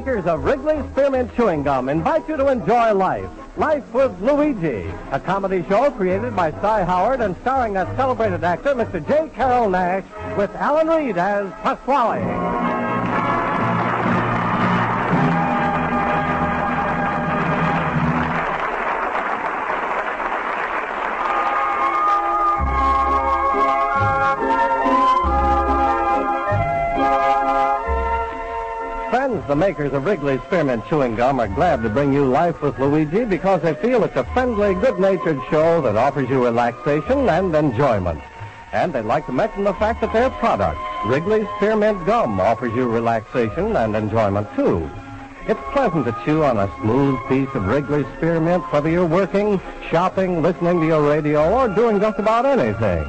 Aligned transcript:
Makers 0.00 0.24
of 0.24 0.44
Wrigley's 0.44 0.82
Spearmint 0.92 1.36
Chewing 1.36 1.62
Gum 1.62 1.90
invite 1.90 2.26
you 2.26 2.38
to 2.38 2.48
enjoy 2.48 2.94
life. 2.94 3.28
Life 3.58 3.84
with 3.92 4.18
Luigi, 4.22 4.90
a 5.12 5.20
comedy 5.20 5.62
show 5.68 5.90
created 5.90 6.34
by 6.34 6.52
Cy 6.52 6.84
Howard 6.84 7.20
and 7.20 7.36
starring 7.42 7.74
that 7.74 7.94
celebrated 7.98 8.42
actor, 8.42 8.74
Mr. 8.74 9.06
J. 9.06 9.28
Carrol 9.34 9.68
Naish, 9.68 10.06
with 10.38 10.54
Alan 10.56 10.88
Reed 10.88 11.18
as 11.18 11.52
Pasquale. 11.60 12.69
The 29.50 29.56
makers 29.56 29.92
of 29.92 30.04
Wrigley's 30.04 30.40
Spearmint 30.42 30.86
Chewing 30.86 31.16
Gum 31.16 31.40
are 31.40 31.48
glad 31.48 31.82
to 31.82 31.88
bring 31.88 32.12
you 32.12 32.24
Life 32.24 32.62
with 32.62 32.78
Luigi 32.78 33.24
because 33.24 33.60
they 33.62 33.74
feel 33.74 34.04
it's 34.04 34.14
a 34.14 34.22
friendly, 34.32 34.74
good-natured 34.74 35.40
show 35.50 35.80
that 35.80 35.96
offers 35.96 36.30
you 36.30 36.44
relaxation 36.44 37.28
and 37.28 37.52
enjoyment. 37.52 38.22
And 38.72 38.92
they'd 38.92 39.00
like 39.00 39.26
to 39.26 39.32
mention 39.32 39.64
the 39.64 39.74
fact 39.74 40.02
that 40.02 40.12
their 40.12 40.30
product, 40.30 40.78
Wrigley's 41.04 41.48
Spearmint 41.56 42.06
Gum, 42.06 42.38
offers 42.38 42.72
you 42.76 42.88
relaxation 42.88 43.74
and 43.74 43.96
enjoyment, 43.96 44.46
too. 44.54 44.88
It's 45.48 45.58
pleasant 45.72 46.04
to 46.04 46.16
chew 46.24 46.44
on 46.44 46.56
a 46.56 46.72
smooth 46.80 47.18
piece 47.28 47.52
of 47.52 47.66
Wrigley's 47.66 48.06
Spearmint, 48.18 48.62
whether 48.72 48.88
you're 48.88 49.04
working, 49.04 49.60
shopping, 49.90 50.42
listening 50.42 50.78
to 50.78 50.86
your 50.86 51.02
radio, 51.02 51.52
or 51.52 51.66
doing 51.66 51.98
just 51.98 52.20
about 52.20 52.46
anything. 52.46 53.04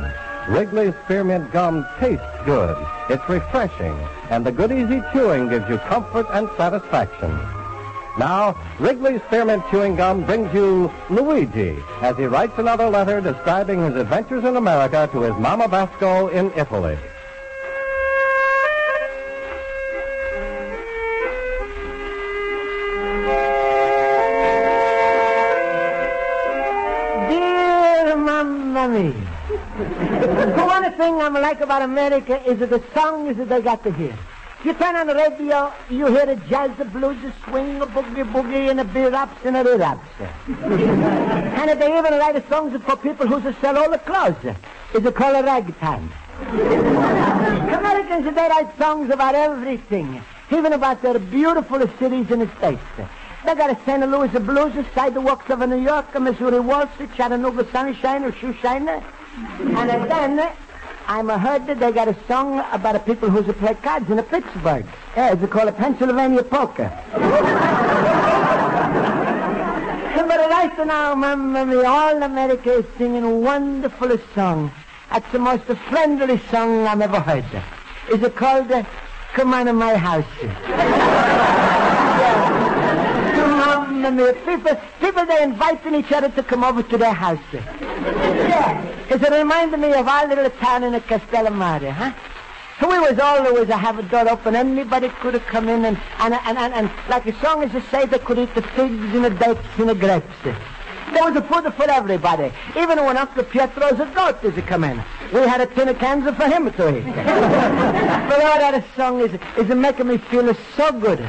Wrigley's 0.49 0.95
Spearmint 1.05 1.51
Gum 1.51 1.85
tastes 1.99 2.25
good. 2.45 2.75
It's 3.11 3.27
refreshing, 3.27 3.93
and 4.29 4.45
the 4.45 4.53
good 4.53 4.71
easy 4.71 5.03
chewing 5.11 5.49
gives 5.49 5.67
you 5.67 5.77
comfort 5.79 6.27
and 6.31 6.49
satisfaction. 6.55 7.37
Now, 8.17 8.55
Wrigley's 8.79 9.21
Spearmint 9.23 9.63
Chewing 9.69 9.97
Gum 9.97 10.23
brings 10.23 10.53
you 10.53 10.89
Luigi 11.09 11.75
as 12.01 12.15
he 12.15 12.23
writes 12.23 12.53
another 12.57 12.89
letter 12.89 13.19
describing 13.19 13.83
his 13.83 13.97
adventures 13.97 14.45
in 14.45 14.55
America 14.55 15.09
to 15.11 15.23
his 15.23 15.35
Mama 15.35 15.67
Basco 15.67 16.29
in 16.29 16.53
Italy. 16.55 16.97
I 31.35 31.39
like 31.39 31.61
about 31.61 31.81
America 31.81 32.41
is 32.49 32.59
that 32.59 32.69
the 32.69 32.83
songs 32.93 33.37
that 33.37 33.47
they 33.47 33.61
got 33.61 33.83
to 33.83 33.91
hear. 33.93 34.17
You 34.63 34.73
turn 34.73 34.95
on 34.95 35.07
the 35.07 35.15
radio, 35.15 35.73
you 35.89 36.05
hear 36.07 36.25
the 36.25 36.35
jazz, 36.47 36.69
the 36.77 36.85
blues, 36.85 37.17
the 37.23 37.33
swing, 37.45 37.79
the 37.79 37.87
boogie 37.87 38.29
boogie, 38.31 38.69
and 38.69 38.79
the 38.79 38.83
bebop 38.83 39.29
and 39.43 39.55
the 39.55 39.77
raps. 39.77 40.07
and 40.47 41.81
they 41.81 41.97
even 41.97 42.13
write 42.13 42.35
the 42.35 42.43
songs 42.47 42.79
for 42.83 42.95
people 42.97 43.25
who 43.27 43.53
sell 43.61 43.77
all 43.77 43.89
the 43.89 43.97
clothes. 43.99 44.55
It's 44.93 45.17
called 45.17 45.45
ragtime. 45.45 46.11
Americans, 46.41 48.25
they 48.25 48.47
write 48.49 48.77
songs 48.77 49.09
about 49.09 49.35
everything, 49.35 50.21
even 50.51 50.73
about 50.73 51.01
their 51.01 51.17
beautiful 51.17 51.79
cities 51.97 52.29
in 52.29 52.39
the 52.39 52.51
States. 52.57 52.81
They 53.45 53.55
got 53.55 53.71
a 53.71 53.83
St. 53.85 54.07
Louis 54.07 54.29
blues, 54.39 54.73
the 54.75 54.85
sidewalks 54.93 55.49
of 55.49 55.67
New 55.67 55.81
York, 55.81 56.13
a 56.13 56.19
Missouri 56.19 56.59
Wall 56.59 56.87
Street, 56.93 57.09
Chattanooga 57.15 57.65
Sunshine, 57.71 58.23
or 58.25 58.31
Shoeshine. 58.33 59.03
And 59.59 60.11
then 60.11 60.53
I'm 61.11 61.29
a 61.29 61.37
heard 61.37 61.67
that 61.67 61.77
they 61.81 61.91
got 61.91 62.07
a 62.07 62.15
song 62.25 62.63
about 62.71 62.93
the 62.93 62.99
people 62.99 63.29
who's 63.29 63.45
who 63.45 63.51
play 63.51 63.73
cards 63.73 64.09
in 64.09 64.17
a 64.17 64.23
Pittsburgh. 64.23 64.85
Yeah, 65.17 65.33
it's 65.33 65.45
called 65.51 65.75
Pennsylvania 65.75 66.41
Poker. 66.41 66.89
but 70.15 70.39
right 70.49 70.87
now, 70.87 71.13
Mia, 71.13 71.83
all 71.85 72.23
America 72.23 72.71
is 72.75 72.85
singing 72.97 73.25
a 73.25 73.29
wonderful 73.29 74.17
song. 74.33 74.71
That's 75.09 75.29
the 75.33 75.39
most 75.39 75.65
friendly 75.89 76.37
song 76.49 76.87
I've 76.87 77.01
ever 77.01 77.19
heard. 77.19 77.43
Is 78.09 78.23
it 78.23 78.33
called 78.37 78.71
uh, 78.71 78.85
Come 79.33 79.53
On 79.53 79.65
to 79.65 79.73
My 79.83 79.95
House? 79.95 80.23
People, 84.45 84.79
people, 85.01 85.25
they're 85.25 85.43
inviting 85.43 85.95
each 85.95 86.13
other 86.13 86.29
to 86.29 86.41
come 86.41 86.63
over 86.63 86.83
to 86.83 86.97
their 86.97 87.13
house. 87.13 87.39
Yeah, 87.51 89.00
because 89.11 89.27
it 89.27 89.37
reminded 89.37 89.77
me 89.77 89.91
of 89.91 90.07
our 90.07 90.25
little 90.25 90.49
town 90.51 90.85
in 90.85 90.93
the 90.93 91.01
Castellamare, 91.01 91.91
huh? 91.91 92.13
We 92.81 92.97
was 92.97 93.19
always 93.19 93.67
a 93.67 93.75
have 93.75 93.99
a 93.99 94.03
door 94.03 94.29
open. 94.29 94.55
Anybody 94.55 95.09
could 95.19 95.33
have 95.33 95.45
come 95.47 95.67
in 95.67 95.83
and, 95.83 95.99
and, 96.19 96.33
and, 96.33 96.57
and, 96.57 96.73
and 96.73 96.91
like 97.09 97.25
the 97.25 97.33
song 97.41 97.61
as 97.61 97.71
to 97.73 97.81
say, 97.89 98.05
they 98.05 98.19
could 98.19 98.39
eat 98.39 98.55
the 98.55 98.61
figs 98.61 99.13
and 99.13 99.25
the 99.25 99.29
dates 99.31 99.67
and 99.77 99.89
the 99.89 99.95
grapes. 99.95 100.33
There 100.43 101.25
was 101.29 101.35
a 101.35 101.41
food 101.41 101.73
for 101.73 101.91
everybody. 101.91 102.53
Even 102.77 103.03
when 103.05 103.17
Uncle 103.17 103.43
Pietro's 103.43 103.99
a 103.99 104.05
goat 104.15 104.41
is 104.45 104.55
to 104.55 104.61
come 104.61 104.85
in. 104.85 105.03
We 105.33 105.41
had 105.41 105.59
a 105.59 105.65
tin 105.65 105.89
of 105.89 105.99
cans 105.99 106.23
for 106.37 106.47
him 106.47 106.71
to 106.71 106.97
eat. 106.97 107.05
but 107.13 108.41
all 108.41 108.59
that 108.59 108.85
song 108.95 109.19
is, 109.19 109.37
is 109.57 109.75
making 109.75 110.07
me 110.07 110.19
feel 110.19 110.55
so 110.77 110.89
good. 110.93 111.19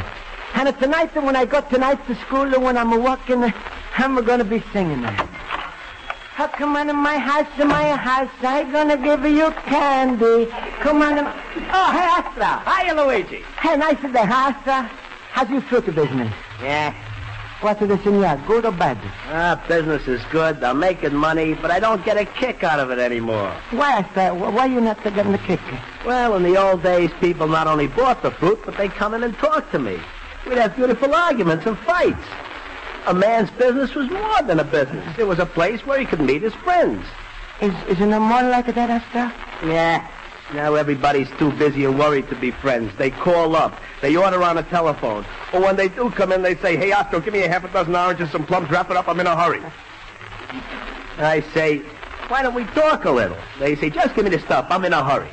And 0.54 0.78
tonight, 0.78 1.16
when 1.16 1.34
I 1.34 1.47
go 1.47 1.60
tonight 1.62 2.06
to 2.06 2.14
school, 2.14 2.43
and 2.43 2.62
when 2.62 2.78
I'm 2.78 3.03
walking, 3.03 3.53
I'm 3.97 4.25
going 4.25 4.38
to 4.38 4.44
be 4.44 4.62
singing. 4.72 5.04
Oh, 6.38 6.48
come 6.48 6.76
on 6.76 6.88
in 6.88 6.97
my 6.97 7.19
house, 7.19 7.47
in 7.60 7.69
my 7.69 7.91
house. 7.91 8.31
I'm 8.41 8.72
going 8.72 8.88
to 8.88 8.97
give 8.97 9.25
you 9.25 9.50
candy. 9.66 10.47
Come 10.81 11.03
on 11.03 11.19
in. 11.19 11.26
Oh, 11.26 11.91
hey, 11.93 12.09
Astra. 12.09 12.62
Hiya, 12.65 12.94
Luigi. 12.94 13.43
Hey, 13.60 13.76
nice 13.76 14.03
of 14.03 14.12
the 14.12 14.20
Astra. 14.20 14.90
How's 15.32 15.50
your 15.50 15.61
fruit 15.61 15.87
business? 15.94 16.32
Yeah. 16.62 16.94
What's 17.61 17.81
the 17.81 17.99
senor, 17.99 18.43
good 18.46 18.64
or 18.64 18.73
bad? 18.73 18.99
Ah, 19.29 19.62
business 19.69 20.08
is 20.08 20.20
good. 20.32 20.64
I'm 20.64 20.81
making 20.81 21.14
money, 21.14 21.55
but 21.55 21.70
I 21.70 21.79
don't 21.79 22.05
get 22.05 22.17
a 22.17 22.25
kick 22.25 22.64
out 22.64 22.81
of 22.81 22.90
it 22.90 22.99
anymore. 22.99 23.55
Why, 23.70 23.93
Astra? 23.99 24.35
Why 24.35 24.62
are 24.62 24.69
you 24.69 24.81
not 24.81 25.00
getting 25.05 25.31
the 25.31 25.38
kick? 25.38 25.61
Well, 26.05 26.35
in 26.35 26.43
the 26.43 26.56
old 26.56 26.82
days, 26.82 27.11
people 27.20 27.46
not 27.46 27.69
only 27.69 27.87
bought 27.87 28.23
the 28.23 28.32
fruit, 28.32 28.58
but 28.64 28.76
they 28.76 28.88
come 28.88 29.14
in 29.14 29.23
and 29.23 29.37
talk 29.38 29.70
to 29.70 29.78
me. 29.78 30.00
We'd 30.44 30.58
have 30.58 30.75
beautiful 30.75 31.14
arguments 31.14 31.67
and 31.67 31.78
fights. 31.78 32.25
A 33.06 33.14
man's 33.14 33.50
business 33.52 33.94
was 33.94 34.08
more 34.10 34.43
than 34.43 34.60
a 34.60 34.64
business. 34.64 35.19
It 35.19 35.25
was 35.25 35.38
a 35.38 35.46
place 35.46 35.84
where 35.84 35.99
he 35.99 36.04
could 36.04 36.20
meet 36.20 36.43
his 36.43 36.54
friends. 36.54 37.04
Is, 37.60 37.75
is 37.88 38.00
it 38.00 38.06
more 38.06 38.43
like 38.43 38.66
that, 38.66 38.90
Astra? 38.90 39.32
Yeah. 39.69 40.08
Now 40.54 40.75
everybody's 40.75 41.31
too 41.38 41.50
busy 41.52 41.84
and 41.84 41.99
worried 41.99 42.28
to 42.28 42.37
be 42.37 42.50
friends. 42.50 42.93
They 42.99 43.10
call 43.10 43.56
up. 43.56 43.81
They 44.02 44.16
order 44.16 44.43
on 44.43 44.56
the 44.56 44.62
telephone. 44.64 45.25
Or 45.52 45.60
when 45.60 45.76
they 45.76 45.88
do 45.88 46.10
come 46.10 46.32
in, 46.32 46.43
they 46.43 46.56
say, 46.56 46.76
hey, 46.76 46.93
Otto, 46.93 47.20
give 47.20 47.32
me 47.32 47.43
a 47.43 47.49
half 47.49 47.64
a 47.64 47.69
dozen 47.69 47.96
oranges, 47.96 48.31
some 48.31 48.44
plums, 48.44 48.70
wrap 48.70 48.90
it 48.90 48.96
up. 48.96 49.08
I'm 49.08 49.19
in 49.19 49.26
a 49.26 49.37
hurry. 49.37 49.62
I 51.19 51.40
say, 51.54 51.78
why 52.28 52.43
don't 52.43 52.54
we 52.54 52.64
talk 52.66 53.04
a 53.04 53.10
little? 53.10 53.37
They 53.58 53.76
say, 53.76 53.90
just 53.90 54.14
give 54.14 54.25
me 54.25 54.31
the 54.31 54.40
stuff. 54.40 54.66
I'm 54.69 54.84
in 54.84 54.93
a 54.93 55.04
hurry. 55.04 55.31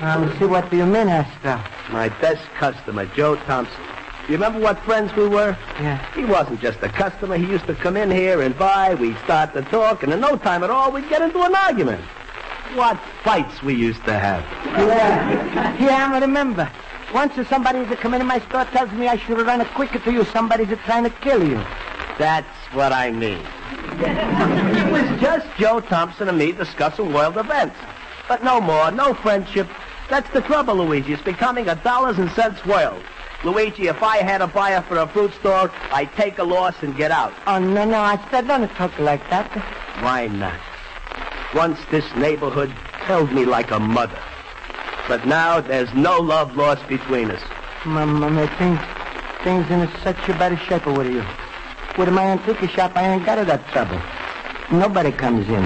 Um, 0.00 0.36
see, 0.38 0.44
what 0.46 0.70
do 0.70 0.76
you 0.76 0.86
mean, 0.86 1.08
Astro? 1.08 1.60
My 1.92 2.08
best 2.20 2.42
customer, 2.58 3.06
Joe 3.06 3.36
Thompson. 3.36 3.82
You 4.26 4.32
remember 4.32 4.58
what 4.58 4.82
friends 4.84 5.14
we 5.14 5.28
were? 5.28 5.54
Yeah. 5.80 6.14
He 6.14 6.24
wasn't 6.24 6.60
just 6.60 6.78
a 6.82 6.88
customer. 6.88 7.36
He 7.36 7.44
used 7.44 7.66
to 7.66 7.74
come 7.74 7.94
in 7.98 8.10
here 8.10 8.40
and 8.40 8.56
buy. 8.58 8.94
We'd 8.94 9.18
start 9.18 9.52
to 9.52 9.60
talk, 9.62 10.02
and 10.02 10.12
in 10.14 10.20
no 10.20 10.36
time 10.36 10.64
at 10.64 10.70
all, 10.70 10.90
we'd 10.90 11.08
get 11.10 11.20
into 11.20 11.42
an 11.42 11.54
argument. 11.54 12.02
What 12.74 12.98
fights 13.22 13.62
we 13.62 13.74
used 13.74 14.02
to 14.06 14.18
have. 14.18 14.42
Yeah. 14.78 15.76
Yeah, 15.78 16.08
I 16.10 16.18
remember. 16.18 16.70
Once 17.12 17.34
somebody 17.48 17.84
that 17.84 17.98
come 17.98 18.14
into 18.14 18.24
my 18.24 18.40
store 18.48 18.64
tells 18.64 18.90
me 18.92 19.08
I 19.08 19.18
should 19.18 19.38
run 19.40 19.60
it 19.60 19.68
quicker 19.74 19.98
to 19.98 20.12
you. 20.12 20.24
Somebody's 20.24 20.68
trying 20.86 21.04
to 21.04 21.10
kill 21.10 21.46
you. 21.46 21.62
That's 22.18 22.56
what 22.72 22.92
I 22.92 23.10
mean. 23.10 23.42
it 24.00 24.90
was 24.90 25.20
just 25.20 25.46
Joe 25.58 25.80
Thompson 25.80 26.28
and 26.28 26.38
me 26.38 26.52
discussing 26.52 27.12
world 27.12 27.36
events. 27.36 27.76
But 28.26 28.42
no 28.42 28.58
more, 28.58 28.90
no 28.90 29.12
friendship. 29.12 29.68
That's 30.08 30.30
the 30.30 30.40
trouble, 30.40 30.76
Luigi. 30.76 31.12
It's 31.12 31.22
becoming 31.22 31.68
a 31.68 31.74
dollars 31.76 32.18
and 32.18 32.30
cents 32.30 32.64
world. 32.64 33.02
Luigi, 33.44 33.88
if 33.88 34.02
I 34.02 34.18
had 34.18 34.40
a 34.40 34.46
buyer 34.46 34.80
for 34.80 34.96
a 34.96 35.06
fruit 35.06 35.34
store, 35.34 35.70
I'd 35.92 36.10
take 36.14 36.38
a 36.38 36.42
loss 36.42 36.74
and 36.80 36.96
get 36.96 37.10
out. 37.10 37.34
Oh, 37.46 37.58
no, 37.58 37.84
no, 37.84 37.96
Astro, 37.96 38.40
don't 38.40 38.68
talk 38.70 38.98
like 38.98 39.20
that. 39.28 39.50
Why 40.02 40.28
not? 40.28 40.58
Once 41.54 41.78
this 41.90 42.06
neighborhood 42.16 42.70
held 42.70 43.32
me 43.32 43.44
like 43.44 43.70
a 43.70 43.78
mother. 43.78 44.18
But 45.08 45.26
now 45.26 45.60
there's 45.60 45.92
no 45.92 46.18
love 46.18 46.56
lost 46.56 46.88
between 46.88 47.30
us. 47.30 47.42
Mama, 47.84 48.30
my 48.30 48.46
things, 48.56 48.80
things 49.44 49.70
in 49.70 49.86
such 50.02 50.26
a 50.30 50.32
bad 50.38 50.58
shape 50.60 50.86
with 50.86 51.12
you. 51.12 51.22
With 51.98 52.08
my 52.08 52.24
antique 52.24 52.70
shop, 52.70 52.92
I 52.96 53.12
ain't 53.12 53.26
got 53.26 53.46
that 53.46 53.68
trouble. 53.68 54.00
Nobody 54.72 55.12
comes 55.12 55.46
in. 55.48 55.62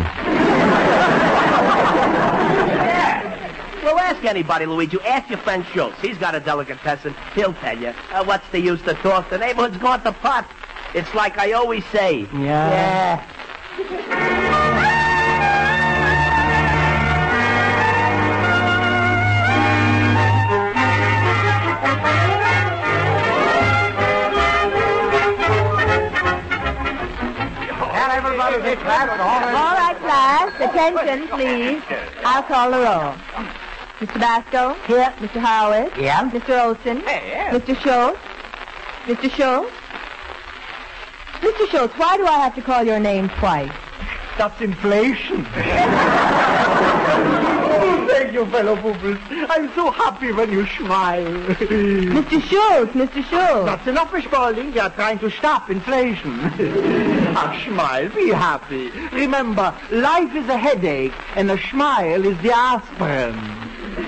Well, 3.85 3.98
ask 4.09 4.25
anybody, 4.25 4.65
Luigi. 4.65 4.99
Ask 5.05 5.29
your 5.29 5.39
friend 5.39 5.65
Schultz. 5.67 6.01
He's 6.01 6.17
got 6.17 6.35
a 6.35 6.41
delicatessen. 6.41 7.15
He'll 7.35 7.53
tell 7.55 7.79
you. 7.79 7.93
Uh, 8.11 8.25
what's 8.25 8.49
the 8.49 8.59
use 8.59 8.81
to 8.83 8.95
talk? 8.95 9.29
The 9.29 9.37
neighborhood's 9.37 9.77
gone 9.77 10.03
to 10.05 10.13
pot. 10.13 10.51
It's 10.95 11.13
like 11.15 11.37
I 11.37 11.53
always 11.53 11.85
say. 11.87 12.27
Yeah. 12.33 13.23
And 27.93 28.13
everybody 28.13 28.57
be 28.57 28.81
class 28.81 29.11
All 29.21 29.75
right, 29.77 29.97
class. 29.99 30.55
Attention, 30.57 31.29
please. 31.29 31.83
I'll 32.25 32.43
call 32.43 32.71
the 32.71 32.79
roll. 32.79 33.68
Mr. 34.01 34.21
Basco? 34.21 34.75
Here. 34.87 35.13
Mr. 35.19 35.41
Howard? 35.41 35.93
Yeah? 35.99 36.31
Mr. 36.31 36.57
Olson? 36.65 37.01
Hey, 37.01 37.31
yeah. 37.31 37.51
Mr. 37.51 37.77
Schultz? 37.81 38.21
Mr. 39.07 39.29
Schultz? 39.31 39.73
Mr. 41.41 41.69
Schultz, 41.69 41.95
why 41.95 42.17
do 42.17 42.25
I 42.25 42.39
have 42.39 42.55
to 42.55 42.63
call 42.63 42.85
your 42.85 43.01
name 43.01 43.29
twice? 43.41 43.73
That's 44.37 44.61
inflation. 44.61 45.45
Thank 48.09 48.33
you, 48.33 48.47
fellow 48.47 48.77
pupils. 48.77 49.19
I'm 49.51 49.75
so 49.75 49.91
happy 49.91 50.31
when 50.31 50.53
you 50.53 50.65
smile. 50.67 51.27
Mr. 51.27 52.41
Schultz, 52.43 52.93
Mr. 52.93 53.25
Schultz. 53.25 53.67
That's 53.67 53.87
enough, 53.89 54.13
Miss 54.13 54.25
Spaulding. 54.27 54.73
You're 54.75 54.91
trying 54.91 55.19
to 55.19 55.31
stop 55.31 55.71
inflation. 55.71 56.39
ah, 57.37 57.61
smile. 57.67 58.09
Be 58.11 58.29
happy. 58.29 58.91
Remember, 59.11 59.75
life 59.91 60.33
is 60.37 60.49
a 60.49 60.57
headache, 60.57 61.13
and 61.35 61.51
a 61.51 61.59
smile 61.69 62.25
is 62.25 62.39
the 62.43 62.53
aspirin. 62.53 63.58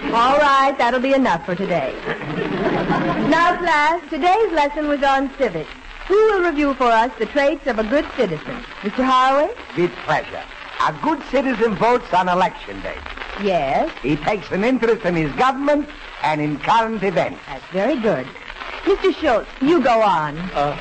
All 0.04 0.38
right, 0.38 0.74
that'll 0.78 1.00
be 1.00 1.14
enough 1.14 1.44
for 1.46 1.54
today. 1.54 1.94
now, 3.28 3.56
class, 3.58 4.02
today's 4.10 4.52
lesson 4.52 4.88
was 4.88 5.02
on 5.02 5.30
civics. 5.38 5.70
Who 6.08 6.14
will 6.14 6.40
review 6.42 6.74
for 6.74 6.84
us 6.86 7.12
the 7.18 7.26
traits 7.26 7.66
of 7.66 7.78
a 7.78 7.84
good 7.84 8.04
citizen? 8.16 8.56
Mr. 8.82 9.04
Harwood? 9.04 9.56
With 9.76 9.92
pleasure. 10.04 10.42
A 10.86 10.92
good 11.02 11.22
citizen 11.30 11.76
votes 11.76 12.12
on 12.12 12.28
election 12.28 12.80
day. 12.82 12.96
Yes, 13.42 13.90
He 14.02 14.16
takes 14.16 14.50
an 14.50 14.64
interest 14.64 15.04
in 15.04 15.14
his 15.14 15.32
government 15.36 15.88
and 16.22 16.40
in 16.40 16.58
current 16.58 17.02
events. 17.02 17.40
that's 17.46 17.64
very 17.72 17.98
good. 18.00 18.26
Mr. 18.84 19.14
Schultz, 19.14 19.48
you 19.60 19.80
go 19.80 20.02
on. 20.02 20.36
Uh, 20.54 20.76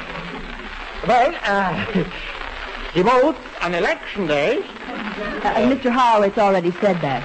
Well, 1.07 1.35
uh, 1.43 2.03
he 2.93 3.01
votes 3.01 3.39
on 3.61 3.75
election 3.75 4.27
day. 4.27 4.59
Uh, 4.87 5.69
Mr. 5.69 5.91
Horowitz 5.91 6.37
already 6.37 6.71
said 6.81 6.99
that. 7.01 7.23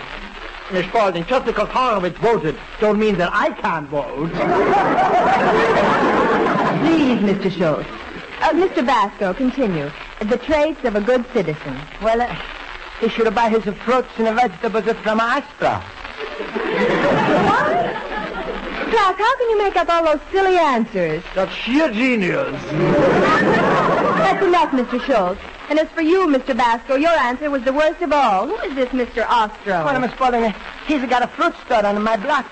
Miss 0.72 0.87
Spaulding, 0.87 1.25
just 1.26 1.44
because 1.44 1.69
Horowitz 1.69 2.19
voted 2.19 2.56
don't 2.81 2.99
mean 2.99 3.19
that 3.19 3.31
I 3.32 3.50
can't 3.50 3.88
vote. 3.88 4.31
Please, 6.81 7.20
Mr. 7.20 7.50
Schultz. 7.50 7.88
Uh, 8.40 8.50
Mr. 8.50 8.84
Basco, 8.84 9.34
continue. 9.34 9.90
The 10.20 10.38
traits 10.38 10.82
of 10.84 10.96
a 10.96 11.00
good 11.00 11.25
citizen. 11.32 11.78
Well, 12.02 12.22
uh, 12.22 12.34
he 13.00 13.08
should 13.08 13.32
buy 13.34 13.50
his 13.50 13.62
fruits 13.84 14.08
and 14.19 14.37
vegetables 14.37 14.84
from 15.02 15.20
Astra. 15.20 15.84
Class, 18.94 19.17
how 19.19 19.37
can 19.38 19.50
you 19.50 19.58
make 19.58 19.75
up 19.75 19.88
all 19.88 20.05
those 20.05 20.20
silly 20.31 20.56
answers? 20.56 21.25
That's 21.35 21.52
sheer 21.52 21.91
genius. 21.91 22.62
That's 24.23 24.46
enough, 24.46 24.70
Mr. 24.70 25.05
Schultz. 25.05 25.41
And 25.69 25.81
as 25.81 25.88
for 25.88 26.02
you, 26.02 26.29
Mr. 26.29 26.56
Basco, 26.56 26.94
your 26.94 27.11
answer 27.11 27.50
was 27.50 27.64
the 27.64 27.73
worst 27.73 28.00
of 28.02 28.12
all. 28.12 28.46
Who 28.46 28.56
is 28.61 28.76
this 28.76 28.91
Mr. 28.91 29.26
Ostro? 29.26 29.85
Well, 29.85 29.99
Miss 29.99 30.12
Spaulding, 30.12 30.44
uh, 30.44 30.52
he's 30.87 31.05
got 31.06 31.25
a 31.25 31.26
fruit 31.26 31.56
store 31.67 31.85
under 31.85 32.00
my 32.00 32.17
block. 32.17 32.46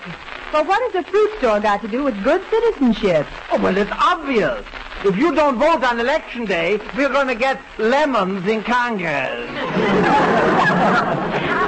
Well, 0.52 0.64
what 0.64 0.82
has 0.92 1.06
a 1.06 1.08
fruit 1.08 1.30
store 1.38 1.60
got 1.60 1.80
to 1.82 1.86
do 1.88 2.02
with 2.02 2.20
good 2.24 2.42
citizenship? 2.50 3.24
Oh, 3.52 3.60
well, 3.60 3.76
it's 3.76 3.92
obvious. 3.92 4.66
If 5.04 5.16
you 5.16 5.32
don't 5.32 5.60
vote 5.60 5.84
on 5.84 6.00
election 6.00 6.44
day, 6.44 6.80
we're 6.96 7.08
going 7.08 7.28
to 7.28 7.36
get 7.36 7.60
lemons 7.78 8.48
in 8.48 8.64
Congress. 8.64 9.48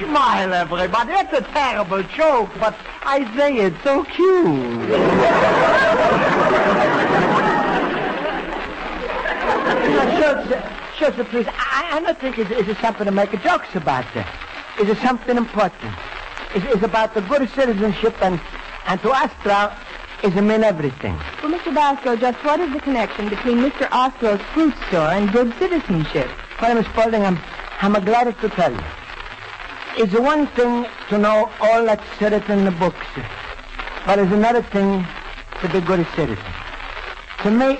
Smile, 0.00 0.54
everybody. 0.54 1.12
That's 1.12 1.32
a 1.32 1.42
terrible 1.52 2.02
joke, 2.02 2.50
but 2.58 2.74
I 3.02 3.24
say 3.36 3.56
it's 3.56 3.82
so 3.84 4.04
cute. 4.04 4.90
Schultz, 11.00 11.18
uh, 11.18 11.24
please, 11.24 11.46
I, 11.48 11.90
I 11.92 12.00
don't 12.00 12.18
think 12.18 12.38
it's, 12.38 12.50
it's 12.50 12.80
something 12.80 13.04
to 13.06 13.10
make 13.10 13.30
jokes 13.42 13.74
about. 13.74 14.04
Uh, 14.14 14.24
it's 14.78 15.00
something 15.00 15.36
important. 15.36 15.94
It's, 16.54 16.64
it's 16.66 16.82
about 16.82 17.14
the 17.14 17.22
good 17.22 17.48
citizenship 17.50 18.14
and, 18.22 18.40
and 18.86 19.00
to 19.02 19.12
Astra 19.12 19.76
is 20.22 20.34
a 20.36 20.42
mean 20.42 20.62
everything. 20.62 21.16
Well, 21.42 21.52
Mr. 21.52 21.74
Basco, 21.74 22.16
just 22.16 22.44
what 22.44 22.60
is 22.60 22.72
the 22.72 22.80
connection 22.80 23.28
between 23.28 23.58
Mr. 23.58 23.88
Ostro's 23.88 24.42
fruit 24.52 24.74
store 24.88 25.08
and 25.08 25.32
good 25.32 25.54
citizenship? 25.58 26.28
Well, 26.60 26.74
Miss 26.74 26.86
Spaulding, 26.86 27.22
I'm, 27.22 27.38
I'm 27.80 27.92
glad 28.04 28.38
to 28.38 28.48
tell 28.50 28.72
you. 28.72 28.99
It's 30.02 30.18
one 30.18 30.46
thing 30.56 30.86
to 31.10 31.18
know 31.18 31.50
all 31.60 31.84
that's 31.84 32.02
said 32.18 32.32
it 32.32 32.48
in 32.48 32.64
the 32.64 32.70
books, 32.70 33.06
but 34.06 34.18
it's 34.18 34.32
another 34.32 34.62
thing 34.62 35.06
to 35.60 35.68
be 35.68 35.82
good 35.82 36.06
citizen. 36.16 36.52
To 37.42 37.50
me, 37.50 37.78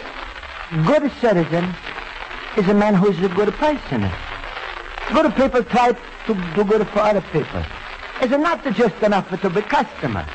good 0.84 1.10
citizen 1.18 1.74
is 2.58 2.68
a 2.68 2.74
man 2.74 2.94
who's 2.94 3.18
a 3.22 3.28
good 3.30 3.54
person. 3.54 4.06
Good 5.14 5.34
people 5.34 5.64
try 5.64 5.92
to 6.26 6.34
do 6.54 6.62
good 6.62 6.86
for 6.88 6.98
other 6.98 7.22
people. 7.32 7.64
It's 8.20 8.32
not 8.32 8.62
just 8.74 9.02
enough 9.02 9.30
to 9.40 9.48
be 9.48 9.62
customer. 9.62 10.26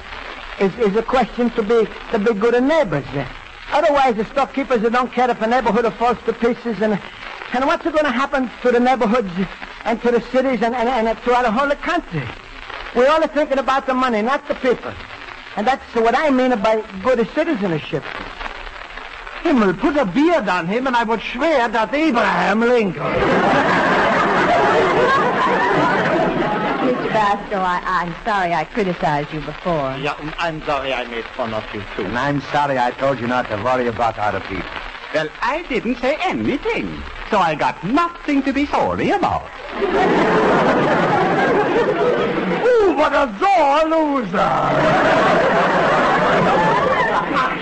It's, 0.60 0.74
it's 0.80 0.96
a 0.96 1.04
question 1.04 1.52
to 1.52 1.62
be 1.62 1.88
to 2.10 2.18
be 2.18 2.34
good 2.34 2.64
neighbors. 2.64 3.06
Otherwise, 3.72 4.16
the 4.16 4.26
storekeepers 4.26 4.82
they 4.82 4.90
don't 4.90 5.14
care 5.14 5.30
if 5.30 5.40
a 5.40 5.46
neighborhood 5.46 5.94
falls 6.00 6.18
to 6.26 6.34
pieces 6.34 6.82
and 6.82 7.00
and 7.54 7.66
what's 7.68 7.84
going 7.84 8.06
to 8.06 8.12
happen 8.12 8.50
to 8.64 8.72
the 8.72 8.80
neighborhoods 8.80 9.30
and 9.86 10.02
to 10.02 10.12
the 10.12 10.22
cities 10.32 10.62
and, 10.62 10.76
and, 10.76 10.90
and 10.90 11.18
throughout 11.20 11.44
the 11.44 11.52
whole 11.52 11.70
country? 11.70 12.28
We're 12.96 13.10
only 13.10 13.28
thinking 13.28 13.60
about 13.60 13.86
the 13.86 13.94
money, 13.94 14.22
not 14.22 14.48
the 14.48 14.56
people. 14.56 14.94
And 15.56 15.66
that's 15.66 15.84
what 15.96 16.16
I 16.18 16.30
mean 16.30 16.52
by 16.62 16.84
good 17.04 17.28
citizenship. 17.34 18.04
Himmel, 19.44 19.74
put 19.76 19.96
a 19.96 20.06
beard 20.06 20.50
on 20.50 20.68
him 20.68 20.88
and 20.88 20.96
I 20.96 21.04
would 21.04 21.22
swear 21.22 21.70
that 21.70 21.94
Abraham 21.94 22.62
Lincoln. 22.62 23.04
Mr. 26.86 27.10
Basco, 27.14 27.58
I, 27.58 27.82
I'm 27.86 28.16
sorry 28.26 28.54
I 28.54 28.64
criticized 28.64 29.32
you 29.34 29.42
before. 29.42 29.98
Yeah, 29.98 30.16
I'm 30.40 30.64
sorry 30.64 30.94
I 30.94 31.06
made 31.06 31.26
fun 31.38 31.54
of 31.54 31.64
you, 31.74 31.84
too. 31.96 32.06
And 32.06 32.18
I'm 32.18 32.42
sorry 32.52 32.78
I 32.78 32.92
told 32.92 33.20
you 33.20 33.28
not 33.28 33.48
to 33.50 33.56
worry 33.64 33.88
about 33.88 34.18
other 34.18 34.40
people. 34.42 34.66
Well, 35.14 35.30
I 35.42 35.64
didn't 35.70 35.98
say 36.00 36.18
anything, 36.22 37.02
so 37.30 37.40
I 37.40 37.56
got 37.56 37.84
nothing 37.84 38.44
to 38.44 38.54
be 38.54 38.66
sorry 38.66 39.10
about. 39.12 39.44
Ooh, 42.66 42.94
what 42.96 43.14
a 43.14 43.28
sore 43.40 43.90
loser! 43.90 44.52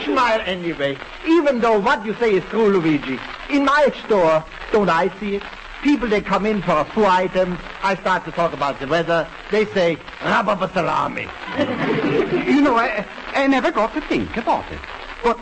Smile 0.05 0.41
anyway. 0.45 0.97
Even 1.25 1.59
though 1.59 1.79
what 1.79 2.05
you 2.05 2.13
say 2.15 2.35
is 2.35 2.43
true, 2.45 2.69
Luigi. 2.69 3.19
In 3.49 3.65
my 3.65 3.91
store, 4.05 4.43
don't 4.71 4.89
I 4.89 5.07
see 5.19 5.35
it? 5.35 5.43
People, 5.81 6.07
they 6.07 6.21
come 6.21 6.45
in 6.45 6.61
for 6.61 6.71
a 6.71 6.85
few 6.85 7.05
items. 7.05 7.59
I 7.81 7.95
start 7.95 8.23
to 8.25 8.31
talk 8.31 8.53
about 8.53 8.79
the 8.79 8.87
weather. 8.87 9.27
They 9.51 9.65
say, 9.65 9.97
rabba 10.23 10.69
salami. 10.73 11.27
You 12.53 12.61
know, 12.61 12.75
I, 12.75 13.05
I 13.33 13.47
never 13.47 13.71
got 13.71 13.93
to 13.93 14.01
think 14.01 14.37
about 14.37 14.69
it. 14.71 14.79
But 15.23 15.39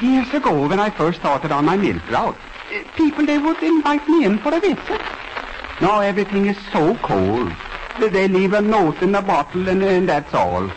years 0.00 0.32
ago, 0.34 0.68
when 0.68 0.78
I 0.80 0.90
first 0.90 1.20
started 1.20 1.52
on 1.52 1.64
my 1.64 1.76
milk 1.76 2.08
route, 2.10 2.36
people, 2.96 3.26
they 3.26 3.38
would 3.38 3.62
invite 3.62 4.06
me 4.08 4.24
in 4.24 4.38
for 4.38 4.54
a 4.54 4.60
visit. 4.60 5.00
Now 5.80 6.00
everything 6.00 6.46
is 6.46 6.56
so 6.72 6.94
cold. 6.96 7.52
They- 7.98 8.08
They 8.08 8.28
leave 8.28 8.52
a 8.52 8.60
note 8.60 9.02
in 9.02 9.14
a 9.14 9.22
bottle 9.22 9.68
and, 9.68 9.82
and 9.82 10.08
that's 10.08 10.32
all. 10.34 10.70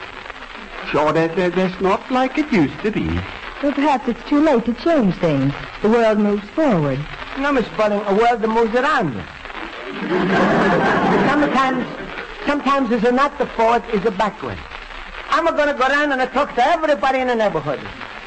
Sure, 0.91 1.11
that, 1.13 1.35
that, 1.35 1.55
that's 1.55 1.79
not 1.81 2.09
like 2.11 2.37
it 2.37 2.51
used 2.51 2.79
to 2.83 2.91
be. 2.91 3.07
Well, 3.61 3.71
perhaps 3.73 4.07
it's 4.09 4.23
too 4.29 4.39
late 4.41 4.65
to 4.65 4.73
change 4.73 5.15
things. 5.15 5.53
The 5.81 5.89
world 5.89 6.19
moves 6.19 6.47
forward. 6.49 6.99
No, 7.39 7.51
Miss 7.53 7.65
Spaulding, 7.67 8.01
a 8.01 8.13
world 8.13 8.41
that 8.41 8.47
moves 8.49 8.75
around 8.75 9.13
you. 9.15 9.23
sometimes, 11.29 11.85
sometimes 12.45 12.91
is 12.91 13.03
a 13.05 13.11
not 13.11 13.37
the 13.37 13.45
forward, 13.47 13.83
is 13.93 14.05
a 14.05 14.11
backward. 14.11 14.57
I'm 15.29 15.45
going 15.45 15.67
to 15.69 15.73
go 15.73 15.87
around 15.87 16.11
and 16.11 16.21
I 16.21 16.25
talk 16.27 16.53
to 16.55 16.63
everybody 16.65 17.19
in 17.19 17.27
the 17.27 17.35
neighborhood. 17.35 17.79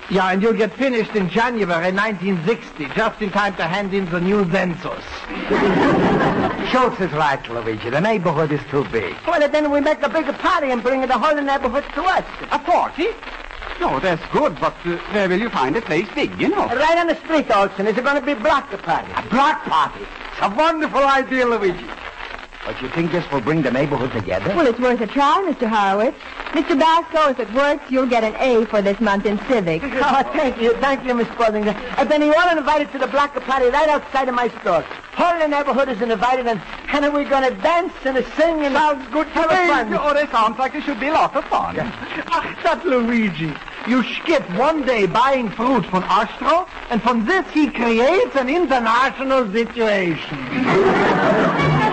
Yeah, 0.08 0.30
and 0.30 0.40
you'll 0.40 0.52
get 0.52 0.72
finished 0.74 1.16
in 1.16 1.28
January 1.28 1.90
1960, 1.92 2.86
just 2.94 3.20
in 3.20 3.30
time 3.30 3.56
to 3.56 3.64
hand 3.64 3.92
in 3.92 4.08
the 4.08 4.20
new 4.20 4.48
census. 4.52 5.02
Schultz 6.70 7.00
is 7.00 7.10
right, 7.10 7.42
Luigi. 7.50 7.90
The 7.90 8.00
neighborhood 8.00 8.52
is 8.52 8.60
too 8.70 8.84
big. 8.92 9.16
Well, 9.26 9.48
then 9.48 9.68
we 9.68 9.80
make 9.80 10.02
a 10.02 10.08
bigger 10.08 10.32
party 10.32 10.70
and 10.70 10.80
bring 10.80 11.00
the 11.00 11.18
whole 11.18 11.34
neighborhood 11.34 11.84
to 11.94 12.02
us. 12.04 12.24
A 12.52 12.58
party? 12.60 13.08
No, 13.80 13.98
that's 13.98 14.22
good, 14.32 14.58
but 14.60 14.74
uh, 14.84 14.96
where 15.10 15.28
will 15.28 15.40
you 15.40 15.50
find 15.50 15.76
a 15.76 15.82
place 15.82 16.06
big, 16.14 16.40
you 16.40 16.48
know? 16.50 16.66
Right 16.66 16.98
on 16.98 17.08
the 17.08 17.16
street, 17.16 17.50
Olson. 17.50 17.88
Is 17.88 17.98
it 17.98 18.04
going 18.04 18.18
to 18.18 18.24
be 18.24 18.32
a 18.32 18.36
block 18.36 18.70
party? 18.82 19.12
A 19.12 19.28
block 19.28 19.64
party. 19.64 20.06
It's 20.30 20.40
a 20.40 20.54
wonderful 20.54 21.02
idea, 21.02 21.46
Luigi. 21.46 21.84
But 22.66 22.82
you 22.82 22.88
think 22.88 23.12
this 23.12 23.24
will 23.30 23.40
bring 23.40 23.62
the 23.62 23.70
neighborhood 23.70 24.10
together? 24.10 24.52
Well, 24.56 24.66
it's 24.66 24.80
worth 24.80 25.00
a 25.00 25.06
try, 25.06 25.40
Mr. 25.48 25.68
Horowitz. 25.68 26.18
Mr. 26.50 26.76
Basco, 26.76 27.30
if 27.30 27.38
it 27.38 27.52
works, 27.54 27.88
you'll 27.88 28.08
get 28.08 28.24
an 28.24 28.34
A 28.40 28.66
for 28.66 28.82
this 28.82 29.00
month 29.00 29.24
in 29.24 29.38
civics. 29.46 29.86
Oh, 30.08 30.22
thank 30.32 30.60
you. 30.60 30.72
Thank 30.74 31.04
you, 31.04 31.14
Miss 31.14 31.28
Spaulding. 31.28 31.66
And 31.68 32.08
then 32.08 32.22
you 32.22 32.34
all 32.34 32.56
invited 32.56 32.90
to 32.92 32.98
the 32.98 33.06
block 33.06 33.34
party 33.34 33.66
right 33.66 33.88
outside 33.88 34.28
of 34.28 34.34
my 34.34 34.48
store. 34.60 34.82
Whole 35.12 35.38
the 35.38 35.48
neighborhood 35.48 35.88
is 35.88 36.00
invited, 36.00 36.46
and, 36.46 36.60
and 36.88 37.12
we're 37.12 37.28
going 37.28 37.48
to 37.48 37.54
dance 37.60 37.92
and 38.04 38.16
sing 38.36 38.64
and... 38.64 38.74
Sounds 38.74 39.06
good 39.12 39.26
to 39.32 39.40
me. 39.40 39.96
Oh, 39.98 40.14
that 40.14 40.30
sounds 40.30 40.58
like 40.58 40.74
it 40.74 40.84
should 40.84 41.00
be 41.00 41.08
a 41.08 41.12
lot 41.12 41.34
of 41.34 41.44
fun. 41.46 41.78
Ach, 41.78 41.86
ah, 42.28 42.58
that 42.62 42.84
Luigi. 42.84 43.52
You 43.86 44.02
skip 44.02 44.48
one 44.58 44.84
day 44.84 45.06
buying 45.06 45.48
fruit 45.50 45.86
from 45.86 46.02
Astro, 46.04 46.66
and 46.90 47.02
from 47.02 47.24
this 47.24 47.48
he 47.52 47.70
creates 47.70 48.36
an 48.36 48.48
international 48.48 49.50
situation. 49.52 51.82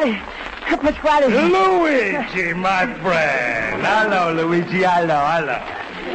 Pasquale, 0.00 0.78
Pasquale. 0.78 1.28
Luigi, 1.28 2.54
my 2.54 2.86
friend. 3.02 3.82
Hello, 3.84 4.32
Luigi. 4.32 4.82
Hello, 4.82 5.18
hello. 5.26 5.58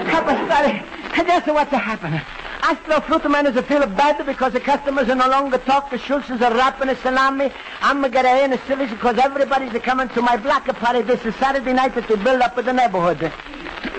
Pasquale, 0.10 0.84
that's 1.16 1.48
what's 1.48 1.72
happening. 1.72 2.22
Astro 2.64 2.96
Fruitman 2.96 3.48
is 3.48 3.56
a 3.58 3.62
feel 3.62 3.86
bad 3.86 4.26
because 4.26 4.54
the 4.54 4.60
customers 4.60 5.08
are 5.08 5.16
no 5.16 5.28
longer 5.30 5.60
talk. 5.60 5.92
The 5.92 5.98
Schultzes 5.98 6.42
are 6.42 6.56
wrapping 6.56 6.90
a 6.90 6.96
salami. 6.96 7.52
I'm 7.82 8.00
going 8.00 8.12
to 8.12 8.16
get 8.16 8.26
a 8.26 8.44
in 8.44 8.52
the 8.52 8.58
civics 8.66 8.92
because 8.92 9.20
everybody's 9.20 9.80
coming 9.84 10.10
to 10.10 10.22
my 10.24 10.36
block 10.36 10.66
party 10.66 11.04
this 11.04 11.24
is 11.24 11.36
Saturday 11.36 11.74
night 11.74 11.94
to 11.94 12.18
build 12.18 12.42
up 12.42 12.56
with 12.56 12.66
the 12.66 12.74
neighborhood. 12.74 13.32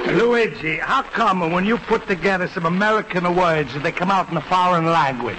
Luigi, 0.07 0.79
how 0.79 1.03
come 1.03 1.53
when 1.53 1.65
you 1.65 1.79
put 1.79 2.09
together 2.09 2.49
some 2.49 2.67
American 2.67 3.37
words 3.37 3.73
they 3.83 3.93
come 3.93 4.11
out 4.11 4.29
in 4.31 4.37
a 4.37 4.41
foreign 4.41 4.87
language? 4.87 5.39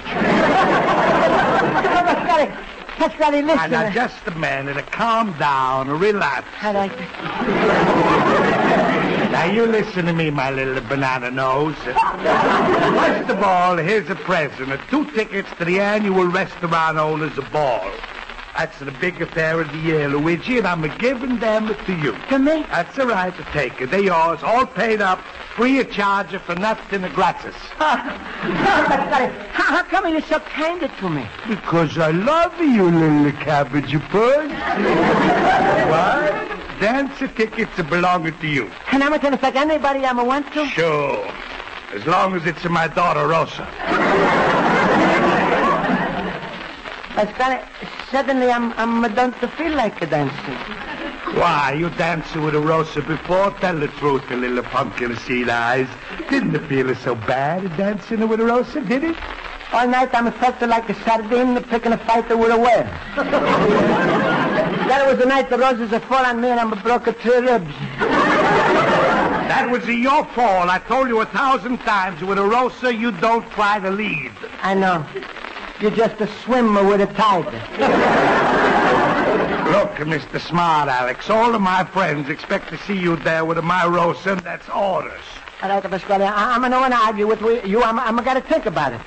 Pasquale, 2.97 3.43
listen. 3.43 3.59
And 3.59 3.71
now, 3.71 3.91
just 3.91 4.25
a 4.25 4.31
minute. 4.31 4.91
Calm 4.91 5.37
down. 5.37 5.87
Relax. 5.87 6.47
I 6.61 6.71
like 6.71 6.91
Now, 9.31 9.45
you 9.45 9.67
listen 9.67 10.05
to 10.05 10.13
me, 10.13 10.31
my 10.31 10.49
little 10.49 10.81
banana 10.81 11.29
nose. 11.29 11.75
First 11.75 13.29
of 13.29 13.43
all, 13.43 13.77
here's 13.77 14.09
a 14.09 14.15
present. 14.15 14.81
Two 14.89 15.05
tickets 15.11 15.49
to 15.59 15.65
the 15.65 15.79
annual 15.79 16.25
restaurant 16.25 16.97
owners 16.97 17.37
ball. 17.51 17.91
That's 18.57 18.79
the 18.79 18.91
big 18.91 19.21
affair 19.21 19.61
of 19.61 19.71
the 19.71 19.77
year, 19.77 20.09
Luigi, 20.09 20.57
and 20.57 20.65
I'm 20.65 20.81
giving 20.97 21.37
them 21.37 21.75
to 21.85 21.93
you. 21.93 22.17
To 22.29 22.39
me? 22.39 22.65
That's 22.71 22.97
all 22.97 23.05
right 23.05 23.35
to 23.37 23.43
take 23.53 23.79
it. 23.79 23.91
They're 23.91 23.99
yours, 23.99 24.39
all 24.41 24.65
paid 24.65 24.99
up, 24.99 25.21
free 25.55 25.79
of 25.79 25.91
charge 25.91 26.35
for 26.41 26.55
nothing 26.55 27.03
gratis. 27.13 27.55
Ah, 27.79 28.83
Pasquale, 28.87 29.31
how, 29.51 29.75
how 29.75 29.83
come 29.83 30.11
you're 30.11 30.21
so 30.21 30.39
kind 30.39 30.81
to 30.81 31.09
me? 31.09 31.27
Because 31.47 31.97
I 31.99 32.09
love 32.09 32.59
you, 32.59 32.89
little 32.89 33.31
cabbage 33.43 33.91
puss. 34.09 34.51
what? 35.91 36.79
Dance 36.79 37.19
tickets 37.35 37.75
belong 37.83 38.31
to 38.31 38.47
you. 38.47 38.71
And 38.91 39.03
I'm 39.03 39.15
going 39.19 39.37
to 39.37 39.57
anybody 39.57 40.03
I 40.03 40.13
want 40.13 40.51
to? 40.53 40.65
Sure. 40.67 41.31
As 41.93 42.05
long 42.07 42.35
as 42.35 42.45
it's 42.47 42.63
my 42.65 42.87
daughter, 42.87 43.27
Rosa. 43.27 44.73
Pasquale, 47.17 47.65
suddenly 48.11 48.51
I'm, 48.51 48.73
I'm 48.73 49.01
done 49.15 49.33
to 49.39 49.47
feel 49.47 49.73
like 49.73 49.99
a 50.03 50.05
dancing. 50.05 50.53
Why, 51.33 51.75
you 51.75 51.89
danced 51.89 52.35
with 52.35 52.53
a 52.53 52.59
Rosa 52.59 53.01
before? 53.01 53.49
Tell 53.59 53.75
the 53.79 53.87
truth, 53.87 54.21
you 54.29 54.35
little 54.35 54.61
pumpkin 54.61 55.17
seed 55.17 55.49
eyes. 55.49 55.87
Didn't 56.29 56.55
it 56.55 56.67
feel 56.67 56.93
so 56.93 57.15
bad 57.15 57.75
dancing 57.75 58.27
with 58.27 58.39
a 58.39 58.45
Rosa, 58.45 58.81
did 58.81 59.03
it? 59.03 59.15
All 59.73 59.87
night 59.87 60.11
I'm 60.13 60.31
felt 60.33 60.61
like 60.61 60.87
a 60.91 60.93
sardine 61.03 61.59
picking 61.63 61.93
a 61.93 61.97
fight 61.97 62.29
with 62.29 62.51
a 62.51 62.57
whale. 62.57 62.87
that 64.85 65.07
was 65.07 65.17
the 65.17 65.25
night 65.25 65.49
the 65.49 65.57
roses 65.57 65.91
are 65.93 65.99
fall 66.01 66.23
on 66.23 66.39
me 66.39 66.49
and 66.49 66.59
I'm 66.59 66.69
broke 66.83 67.05
three 67.19 67.39
ribs. 67.39 67.73
That 69.49 69.67
was 69.71 69.83
your 69.87 70.23
fault. 70.35 70.69
I 70.69 70.77
told 70.87 71.07
you 71.07 71.21
a 71.21 71.25
thousand 71.25 71.79
times. 71.79 72.21
With 72.21 72.37
a 72.37 72.45
Rosa, 72.45 72.93
you 72.93 73.11
don't 73.11 73.49
try 73.53 73.79
to 73.79 73.89
lead. 73.89 74.33
I 74.61 74.75
know. 74.75 75.03
You're 75.79 75.91
just 75.91 76.19
a 76.21 76.27
swimmer 76.43 76.83
with 76.83 77.01
a 77.01 77.07
tiger. 77.13 77.51
Look, 79.71 79.91
Mr. 80.07 80.39
Smart 80.39 80.89
Alex, 80.89 81.29
all 81.29 81.53
of 81.53 81.61
my 81.61 81.83
friends 81.83 82.29
expect 82.29 82.69
to 82.69 82.77
see 82.79 82.97
you 82.97 83.15
there 83.17 83.45
with 83.45 83.57
a 83.57 83.61
my 83.61 83.85
Rosa, 83.85 84.31
and 84.31 84.41
that's 84.41 84.67
orders. 84.69 85.21
All 85.61 85.69
right, 85.69 85.83
Pasquale, 85.83 86.23
I, 86.23 86.55
I'm 86.55 86.61
not 86.61 86.71
going 86.71 86.91
to 86.91 86.97
argue 86.97 87.27
with 87.27 87.41
you. 87.65 87.83
I'm, 87.83 87.99
I'm 87.99 88.15
going 88.23 88.41
to 88.41 88.47
think 88.47 88.65
about 88.65 88.93
it. 88.93 89.01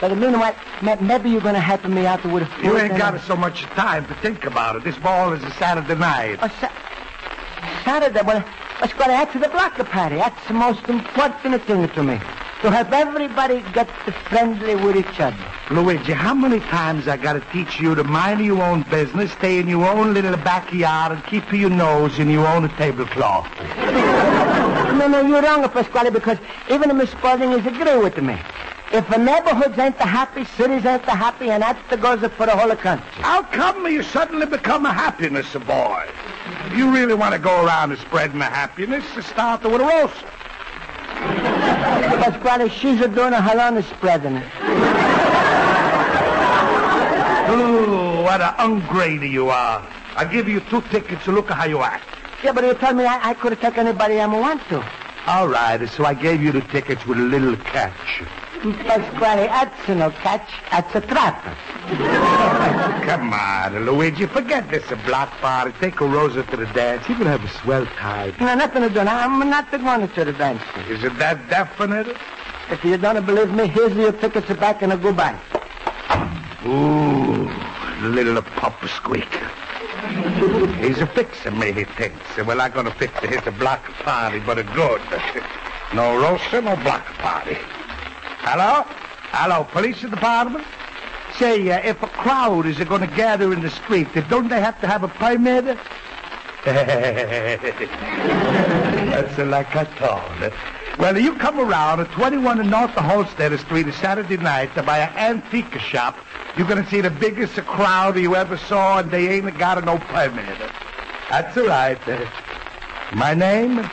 But 0.00 0.16
meanwhile, 0.16 0.54
ma- 0.80 0.96
maybe 1.00 1.30
you're 1.30 1.40
going 1.40 1.54
to 1.54 1.60
help 1.60 1.84
me 1.86 2.06
out 2.06 2.24
with 2.24 2.44
a 2.44 2.46
few... 2.46 2.70
You 2.70 2.78
ain't 2.78 2.96
got 2.96 3.20
so 3.22 3.36
much 3.36 3.62
time 3.74 4.06
to 4.06 4.14
think 4.16 4.44
about 4.44 4.76
it. 4.76 4.84
This 4.84 4.96
ball 4.98 5.32
is 5.32 5.42
a 5.42 5.50
Saturday 5.52 5.94
night. 5.94 6.38
Oh, 6.40 6.48
sa- 6.60 6.72
Saturday? 7.84 8.20
Well, 8.22 8.42
Pasquale, 8.78 9.08
that's 9.08 9.32
the 9.34 9.48
block 9.48 9.74
party. 9.90 10.16
That's 10.16 10.46
the 10.48 10.54
most 10.54 10.86
important 10.88 11.62
thing 11.64 11.88
to 11.88 12.02
me. 12.02 12.20
To 12.62 12.70
have 12.70 12.90
everybody 12.92 13.62
get 13.74 13.86
friendly 14.30 14.76
with 14.76 14.96
each 14.96 15.20
other. 15.20 15.36
Luigi, 15.70 16.12
how 16.12 16.32
many 16.32 16.58
times 16.60 17.06
I 17.06 17.18
got 17.18 17.34
to 17.34 17.42
teach 17.52 17.78
you 17.78 17.94
to 17.94 18.02
mind 18.02 18.44
your 18.44 18.62
own 18.62 18.82
business, 18.84 19.30
stay 19.32 19.58
in 19.58 19.68
your 19.68 19.86
own 19.86 20.14
little 20.14 20.36
backyard, 20.38 21.12
and 21.12 21.24
keep 21.26 21.52
your 21.52 21.68
nose 21.68 22.18
in 22.18 22.30
your 22.30 22.46
own 22.46 22.68
tablecloth? 22.70 23.46
No, 24.96 25.06
no, 25.06 25.20
you're 25.20 25.42
wrong, 25.42 25.68
Pasquale, 25.68 26.10
because 26.10 26.38
even 26.70 26.96
Miss 26.96 27.10
Spaulding 27.10 27.52
is 27.52 27.66
agree 27.66 27.98
with 27.98 28.16
me. 28.22 28.38
If 28.92 29.06
the 29.10 29.18
neighborhoods 29.18 29.78
ain't 29.78 29.98
the 29.98 30.06
happy, 30.06 30.44
cities 30.44 30.86
ain't 30.86 31.04
the 31.04 31.14
happy, 31.14 31.50
and 31.50 31.62
that's 31.62 31.90
the 31.90 31.98
goes 31.98 32.20
for 32.20 32.46
the 32.46 32.56
whole 32.56 32.74
country. 32.76 33.06
How 33.22 33.42
come 33.42 33.86
you 33.86 34.02
suddenly 34.02 34.46
become 34.46 34.86
a 34.86 34.92
happiness 34.92 35.52
boy? 35.52 36.08
If 36.66 36.76
you 36.76 36.90
really 36.90 37.14
want 37.14 37.34
to 37.34 37.38
go 37.38 37.66
around 37.66 37.90
and 37.90 38.00
spreading 38.00 38.38
the 38.38 38.46
happiness, 38.46 39.04
to 39.14 39.22
start 39.22 39.62
with 39.64 39.80
a 39.82 39.84
Rosa. 39.84 40.35
Pasquale, 42.22 42.68
she's 42.68 43.00
a 43.00 43.08
doing 43.08 43.32
her 43.32 43.60
own 43.60 43.82
spreading. 43.82 44.36
Ooh, 47.48 48.22
what 48.22 48.40
a 48.40 48.54
ungrady 48.58 49.30
you 49.30 49.50
are. 49.50 49.86
I'll 50.16 50.28
give 50.28 50.48
you 50.48 50.60
two 50.60 50.80
tickets 50.82 51.24
to 51.24 51.32
look 51.32 51.50
at 51.50 51.56
how 51.56 51.66
you 51.66 51.82
act. 51.82 52.04
Yeah, 52.42 52.52
but 52.52 52.64
you 52.64 52.74
told 52.74 52.96
me 52.96 53.04
I, 53.04 53.30
I 53.30 53.34
could 53.34 53.60
take 53.60 53.78
anybody 53.78 54.20
I 54.20 54.26
want 54.26 54.62
to. 54.68 54.84
All 55.26 55.48
right, 55.48 55.88
so 55.88 56.04
I 56.04 56.14
gave 56.14 56.42
you 56.42 56.52
the 56.52 56.60
tickets 56.62 57.06
with 57.06 57.18
a 57.18 57.22
little 57.22 57.56
catch. 57.56 58.22
Pasquale, 58.60 59.46
that's 59.46 59.88
no 59.88 60.10
catch. 60.10 60.48
That's 60.70 60.94
a 60.94 61.00
trap. 61.00 61.44
Come 63.06 63.32
on, 63.32 63.86
Luigi, 63.86 64.26
forget 64.26 64.68
this 64.68 64.90
a 64.90 64.96
block 65.06 65.30
party. 65.38 65.72
Take 65.78 66.00
a 66.00 66.06
Rosa 66.06 66.42
to 66.42 66.56
the 66.56 66.66
dance. 66.66 67.06
Going 67.06 67.20
to 67.20 67.26
have 67.26 67.44
a 67.44 67.48
swell 67.48 67.86
time. 67.86 68.34
No, 68.40 68.56
nothing 68.56 68.82
to 68.82 68.90
do. 68.90 68.98
I'm 68.98 69.38
not 69.48 69.70
going 69.70 70.08
to 70.08 70.24
the 70.24 70.32
dance. 70.32 70.60
Is 70.88 71.04
it 71.04 71.16
that 71.18 71.48
definite? 71.48 72.08
If 72.70 72.84
you 72.84 72.96
don't 72.96 73.24
believe 73.24 73.52
me, 73.52 73.68
here's 73.68 73.94
your 73.94 74.10
tickets 74.10 74.48
back 74.58 74.82
and 74.82 74.94
a 74.94 74.96
goodbye. 74.96 75.38
Ooh, 76.66 77.48
little 78.02 78.42
pup 78.42 78.84
squeak. 78.88 79.32
He's 80.80 80.98
a 80.98 81.06
fixer, 81.06 81.52
me, 81.52 81.70
he 81.70 81.84
thinks. 81.84 82.18
Well, 82.44 82.60
I'm 82.60 82.72
going 82.72 82.86
to 82.86 82.94
fix 82.94 83.12
it. 83.22 83.30
It's 83.32 83.46
a 83.46 83.52
block 83.52 83.84
party, 84.02 84.40
but 84.40 84.58
a 84.58 84.64
good. 84.64 85.00
No 85.94 86.20
roaster, 86.20 86.60
no 86.60 86.74
block 86.74 87.04
party. 87.18 87.58
Hello? 88.40 88.82
Hello, 89.30 89.62
police 89.70 90.00
department? 90.00 90.64
Say, 91.38 91.70
uh, 91.70 91.80
if 91.84 92.02
a 92.02 92.06
crowd 92.06 92.64
is 92.66 92.78
going 92.78 93.02
to 93.02 93.14
gather 93.14 93.52
in 93.52 93.60
the 93.60 93.68
street, 93.70 94.08
don't 94.28 94.48
they 94.48 94.60
have 94.60 94.80
to 94.80 94.86
have 94.86 95.02
a 95.02 95.08
permit? 95.08 95.64
That's 96.64 96.78
like 99.38 99.76
I 99.76 99.84
thought. 99.84 100.52
Well, 100.98 101.18
you 101.18 101.34
come 101.34 101.60
around 101.60 102.00
at 102.00 102.10
21 102.12 102.60
and 102.60 102.70
North 102.70 102.92
Halsted 102.92 103.58
Street 103.60 103.86
a 103.86 103.92
Saturday 103.92 104.38
night 104.38 104.74
to 104.74 104.82
buy 104.82 105.00
an 105.00 105.14
antique 105.16 105.78
shop. 105.78 106.16
You're 106.56 106.66
going 106.66 106.82
to 106.82 106.90
see 106.90 107.02
the 107.02 107.10
biggest 107.10 107.54
crowd 107.66 108.18
you 108.18 108.34
ever 108.34 108.56
saw, 108.56 109.00
and 109.00 109.10
they 109.10 109.28
ain't 109.28 109.58
got 109.58 109.84
no 109.84 109.98
permit. 109.98 110.58
That's 111.28 111.54
all 111.58 111.66
right. 111.66 111.98
My 113.14 113.34
name? 113.34 113.86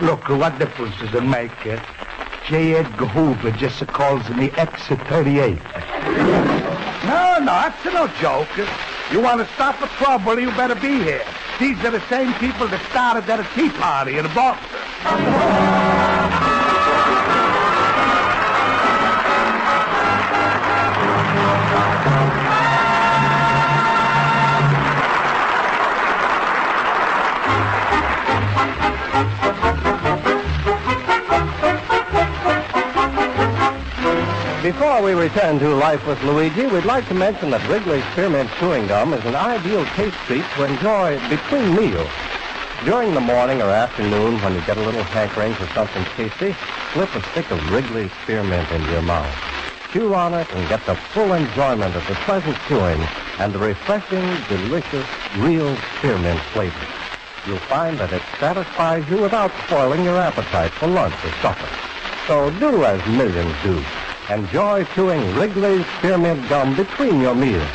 Look, 0.00 0.26
what 0.30 0.58
difference 0.58 0.96
does 0.98 1.14
it 1.14 1.24
make? 1.24 1.52
J. 2.48 2.74
Edgar 2.74 3.06
Hoover 3.06 3.52
just 3.52 3.86
calls 3.86 4.28
me 4.30 4.48
X38. 4.48 5.58
No, 7.04 7.38
no, 7.38 7.44
that's 7.44 7.84
no 7.84 8.08
joke. 8.20 8.48
You 9.12 9.20
want 9.20 9.46
to 9.46 9.54
stop 9.54 9.80
a 9.80 9.86
trouble, 10.02 10.38
you 10.40 10.50
better 10.50 10.74
be 10.74 11.02
here. 11.02 11.22
These 11.60 11.78
are 11.84 11.92
the 11.92 12.06
same 12.08 12.32
people 12.34 12.66
that 12.66 12.84
started 12.90 13.26
that 13.26 13.46
tea 13.54 13.70
party 13.70 14.18
in 14.18 14.24
Boston. 14.34 15.72
Before 34.62 35.02
we 35.02 35.12
return 35.14 35.58
to 35.58 35.74
Life 35.74 36.06
with 36.06 36.22
Luigi, 36.22 36.66
we'd 36.66 36.84
like 36.84 37.08
to 37.08 37.14
mention 37.14 37.50
that 37.50 37.68
Wrigley's 37.68 38.04
Spearmint 38.12 38.48
Chewing 38.60 38.86
Gum 38.86 39.12
is 39.12 39.24
an 39.24 39.34
ideal 39.34 39.84
taste 39.96 40.16
treat 40.26 40.44
to 40.54 40.62
enjoy 40.62 41.18
between 41.28 41.74
meals. 41.74 42.08
During 42.84 43.12
the 43.12 43.20
morning 43.20 43.60
or 43.60 43.70
afternoon, 43.70 44.40
when 44.40 44.54
you 44.54 44.60
get 44.60 44.76
a 44.76 44.84
little 44.84 45.02
hankering 45.02 45.52
for 45.54 45.66
something 45.74 46.04
tasty, 46.14 46.54
slip 46.92 47.12
a 47.16 47.22
stick 47.30 47.50
of 47.50 47.58
Wrigley's 47.72 48.12
Spearmint 48.22 48.70
into 48.70 48.88
your 48.92 49.02
mouth. 49.02 49.34
Chew 49.92 50.14
on 50.14 50.32
it 50.32 50.48
and 50.52 50.68
get 50.68 50.86
the 50.86 50.94
full 50.94 51.32
enjoyment 51.32 51.96
of 51.96 52.06
the 52.06 52.14
pleasant 52.22 52.56
chewing 52.68 53.02
and 53.40 53.52
the 53.52 53.58
refreshing, 53.58 54.22
delicious, 54.48 55.06
real 55.38 55.76
spearmint 55.98 56.40
flavor. 56.54 56.86
You'll 57.48 57.58
find 57.66 57.98
that 57.98 58.12
it 58.12 58.22
satisfies 58.38 59.10
you 59.10 59.22
without 59.22 59.50
spoiling 59.66 60.04
your 60.04 60.18
appetite 60.18 60.70
for 60.70 60.86
lunch 60.86 61.16
or 61.24 61.32
supper. 61.42 61.68
So 62.28 62.48
do 62.60 62.84
as 62.84 63.04
millions 63.08 63.56
do. 63.64 63.84
Enjoy 64.30 64.84
chewing 64.94 65.34
Wrigley's 65.34 65.84
Spearmint 65.98 66.48
Gum 66.48 66.76
between 66.76 67.20
your 67.20 67.34
meals. 67.34 67.68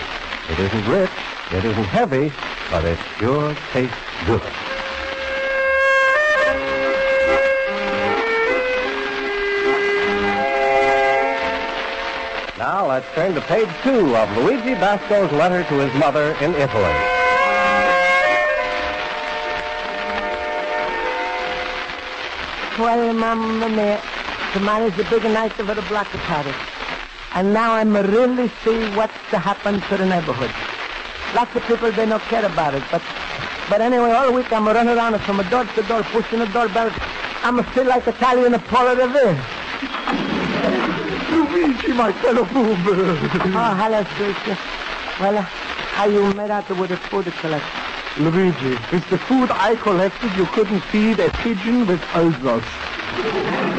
It 0.50 0.58
isn't 0.60 0.88
rich, 0.88 1.12
it 1.51 1.66
isn't 1.66 1.84
heavy, 1.84 2.32
but 2.72 2.86
it 2.86 2.98
sure 3.18 3.54
tastes 3.74 3.96
good. 4.25 4.42
Now 12.58 12.88
let's 12.88 13.08
turn 13.13 13.36
to 13.36 13.42
page 13.42 13.70
two 13.84 14.16
of 14.16 14.38
Luigi 14.38 14.74
Basco's 14.75 15.32
letter 15.34 15.63
to 15.66 15.74
his 15.86 15.94
mother 16.00 16.32
in 16.42 16.56
Italy. 16.56 16.96
Well, 22.80 23.12
Mamma 23.13 23.70
mia, 23.70 24.01
tomorrow's 24.54 24.96
the 24.96 25.04
big 25.06 25.24
night 25.24 25.54
for 25.54 25.63
the 25.63 25.82
block 25.84 26.08
party. 26.08 26.54
And 27.34 27.54
now 27.54 27.74
I'm 27.74 27.96
really 27.96 28.50
see 28.63 28.89
what's 28.96 29.13
to 29.32 29.39
happen 29.39 29.82
to 29.82 29.98
the 29.98 30.06
neighborhood. 30.06 30.51
Lots 31.36 31.56
of 31.56 31.63
people, 31.63 31.92
they 31.92 32.06
don't 32.06 32.22
care 32.24 32.46
about 32.46 32.74
it. 32.74 32.84
But 32.91 33.02
but 33.69 33.82
anyway, 33.82 34.12
all 34.12 34.32
week 34.32 34.52
I'm 34.54 34.65
running 34.65 34.95
around 34.95 35.19
from 35.19 35.41
a 35.41 35.50
door 35.50 35.65
to 35.65 35.84
door, 35.84 36.02
pushing 36.04 36.39
the 36.39 36.45
doorbell. 36.48 36.89
I'm 37.43 37.62
feel 37.74 37.86
like 37.86 38.08
Italian 38.08 38.54
a 38.54 38.60
Paul 38.60 38.95
Revere. 38.95 39.38
Luigi, 41.32 41.91
my 41.91 42.13
fellow 42.13 42.45
boomer. 42.45 43.19
Oh, 43.60 43.76
hello, 43.76 44.06
Susie. 44.17 44.58
Well, 45.19 45.41
how 45.41 46.06
you 46.06 46.34
made 46.34 46.50
out 46.50 46.69
with 46.69 46.89
the 46.89 46.98
food 46.98 47.26
collection? 47.41 48.24
Luigi, 48.24 48.78
it's 48.91 49.10
the 49.10 49.17
food 49.17 49.52
I 49.52 49.76
collected 49.76 50.34
you 50.38 50.45
couldn't 50.45 50.82
feed 50.86 51.19
a 51.19 51.30
pigeon 51.32 51.86
with 51.86 52.02
ulcers. 52.15 53.77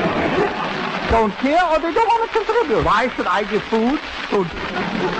Don't 1.10 1.32
care 1.38 1.64
or 1.64 1.78
they 1.78 1.92
don't 1.92 2.06
want 2.06 2.30
to 2.30 2.38
contribute. 2.38 2.84
Why 2.84 3.08
should 3.16 3.26
I 3.26 3.42
give 3.44 3.62
food 3.64 3.98
to... 4.30 4.44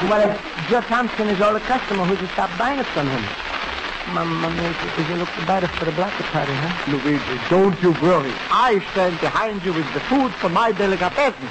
Well, 0.09 0.39
Joe 0.69 0.83
Thompson 0.83 1.29
is 1.29 1.41
all 1.41 1.55
the 1.55 1.61
customer 1.61 2.05
who 2.05 2.17
just 2.17 2.33
stopped 2.33 2.59
buying 2.59 2.79
it 2.79 2.87
from 2.87 3.09
him. 3.09 3.25
Mamma 4.13 4.51
mia, 4.51 4.75
you 5.09 5.17
look 5.17 5.29
the 5.39 5.47
better 5.47 5.69
for 5.69 5.85
the 5.85 5.93
black 5.93 6.13
party, 6.33 6.53
huh? 6.53 6.93
Luigi, 6.93 7.41
don't 7.49 7.81
you 7.83 7.93
worry. 8.01 8.33
I 8.51 8.85
stand 8.93 9.21
behind 9.21 9.65
you 9.65 9.73
with 9.73 9.93
the 9.95 10.01
food 10.01 10.33
for 10.35 10.49
my 10.49 10.73
delicatessen. 10.73 11.49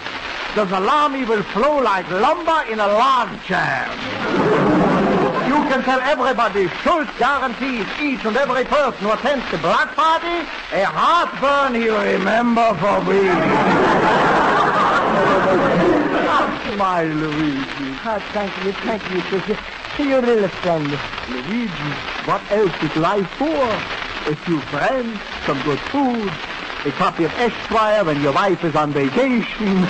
The 0.56 0.68
salami 0.68 1.26
will 1.26 1.44
flow 1.44 1.78
like 1.82 2.10
lumber 2.10 2.64
in 2.72 2.80
a 2.80 2.88
lawn 2.88 3.40
chair. 3.42 4.67
You 5.58 5.64
can 5.64 5.82
tell 5.82 6.00
everybody, 6.02 6.68
Schultz 6.84 7.10
guarantees 7.18 7.88
each 8.00 8.24
and 8.26 8.38
every 8.38 8.64
person 8.64 9.00
who 9.00 9.12
attends 9.12 9.50
the 9.50 9.58
black 9.58 9.96
party 9.96 10.48
a 10.72 10.86
heartburn 10.86 11.74
he'll 11.74 12.00
remember 12.00 12.76
for 12.76 13.00
weeks. 13.10 13.24
My 16.78 17.06
Luigi. 17.06 17.98
Oh, 18.06 18.20
thank 18.34 18.56
you, 18.64 18.72
thank 18.72 19.02
you, 19.12 19.20
Susie. 19.32 19.58
You're 19.98 20.22
really 20.22 20.48
friendly. 20.48 20.96
Luigi, 21.28 21.92
what 22.26 22.44
else 22.52 22.84
is 22.84 22.96
life 22.96 23.28
for? 23.32 23.68
A 24.32 24.36
few 24.46 24.62
friends, 24.70 25.20
some 25.48 25.60
good 25.64 25.80
food, 25.90 26.32
a 26.86 26.92
copy 26.92 27.24
of 27.24 27.32
Esquire 27.32 28.04
when 28.06 28.22
your 28.22 28.34
wife 28.34 28.64
is 28.64 28.76
on 28.76 28.94
vacation. 28.94 29.88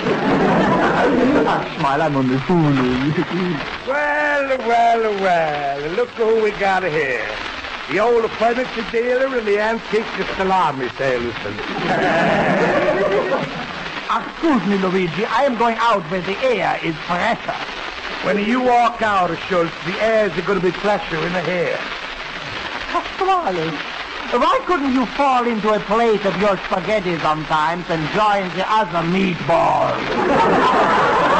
smile, 1.79 2.01
I'm 2.01 2.15
only 2.15 2.37
fooling. 2.39 3.13
well, 3.87 4.57
well, 4.59 5.13
well. 5.21 5.91
Look 5.91 6.09
who 6.09 6.43
we 6.43 6.51
got 6.51 6.83
here. 6.83 7.25
The 7.89 7.99
old 7.99 8.29
furniture 8.31 8.85
dealer 8.91 9.37
and 9.37 9.47
the 9.47 9.59
antique 9.59 10.05
salami 10.35 10.89
salesman. 10.97 11.53
Excuse 14.07 14.65
me, 14.67 14.77
Luigi. 14.77 15.25
I 15.25 15.43
am 15.43 15.57
going 15.57 15.75
out 15.79 16.03
where 16.11 16.21
the 16.21 16.37
air 16.39 16.79
is 16.83 16.95
fresher. 17.07 17.55
When 18.25 18.43
you 18.45 18.61
walk 18.61 19.01
out, 19.01 19.35
Schultz, 19.47 19.71
the 19.85 20.01
airs 20.01 20.31
going 20.45 20.59
to 20.59 20.65
be 20.65 20.71
fresher 20.71 21.17
in 21.25 21.33
the 21.33 21.41
hair. 21.41 21.77
Pasquale, 22.91 23.71
why 24.33 24.59
couldn't 24.65 24.93
you 24.93 25.05
fall 25.05 25.47
into 25.47 25.73
a 25.73 25.79
plate 25.81 26.25
of 26.25 26.35
your 26.41 26.57
spaghetti 26.65 27.17
sometimes 27.19 27.85
and 27.89 28.07
join 28.09 28.49
the 28.57 28.65
other 28.69 29.01
meatballs? 29.07 29.97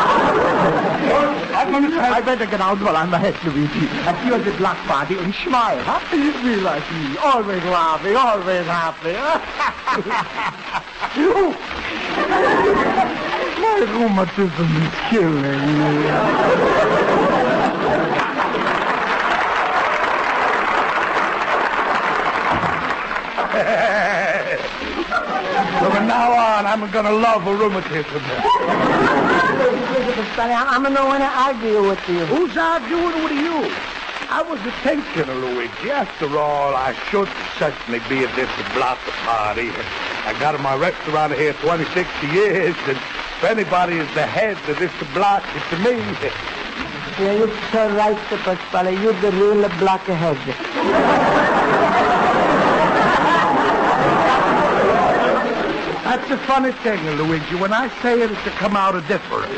I 1.60 2.22
better 2.22 2.46
get 2.46 2.62
out 2.62 2.80
while 2.82 2.96
I'm 2.96 3.14
ahead, 3.14 3.36
Luigi. 3.44 3.80
You 4.26 4.36
at 4.36 4.46
the 4.46 4.52
black 4.58 4.78
party 4.88 5.18
and 5.18 5.34
smile, 5.36 5.80
huh? 5.84 6.00
Be 6.12 6.56
like 6.58 6.90
me. 6.92 7.18
Always 7.18 7.64
laughing, 7.64 8.16
always 8.16 8.66
happy. 8.66 9.14
My 13.62 13.80
rheumatism 13.80 14.70
is 14.84 14.94
killing 15.10 15.68
me. 17.32 17.37
So 25.82 25.92
from 25.92 26.08
now 26.08 26.32
on, 26.32 26.66
I'm 26.66 26.90
going 26.92 27.06
to 27.06 27.12
love 27.12 27.46
a 27.46 27.56
rheumatism. 27.56 28.22
I'm 30.40 30.84
going 30.84 31.22
to 31.22 31.26
argue 31.26 31.88
with 31.88 32.10
you. 32.10 32.26
Who's 32.26 32.58
arguing 32.58 33.24
with 33.24 33.34
you? 33.34 33.72
I 34.30 34.42
was 34.42 34.60
a 34.62 34.72
thinking, 34.84 35.30
of 35.30 35.38
Luigi. 35.38 35.90
After 35.90 36.38
all, 36.38 36.76
I 36.76 36.94
should 37.10 37.30
certainly 37.58 38.00
be 38.10 38.26
at 38.26 38.36
this 38.36 38.50
block 38.74 39.00
party. 39.26 39.70
I 40.26 40.36
got 40.40 40.60
my 40.62 40.76
restaurant 40.76 41.34
here 41.34 41.54
26 41.54 42.10
years, 42.34 42.76
and 42.88 42.98
if 42.98 43.44
anybody 43.44 43.98
is 43.98 44.14
the 44.14 44.26
head 44.26 44.58
of 44.70 44.78
this 44.80 44.92
block, 45.14 45.44
it's 45.56 45.72
me. 45.84 45.98
Yeah, 47.18 47.34
you're 47.34 47.72
so 47.72 47.96
right, 47.96 48.18
Pasquale. 48.44 49.00
You're 49.02 49.14
the 49.22 49.32
real 49.32 49.70
blockhead. 49.80 51.56
That's 56.18 56.32
a 56.32 56.38
funny 56.48 56.72
thing, 56.72 57.06
Luigi. 57.12 57.54
When 57.54 57.72
I 57.72 57.90
say 58.02 58.20
it, 58.20 58.32
it's 58.32 58.44
to 58.44 58.50
come 58.50 58.76
out 58.76 58.96
a 58.96 59.02
different. 59.02 59.52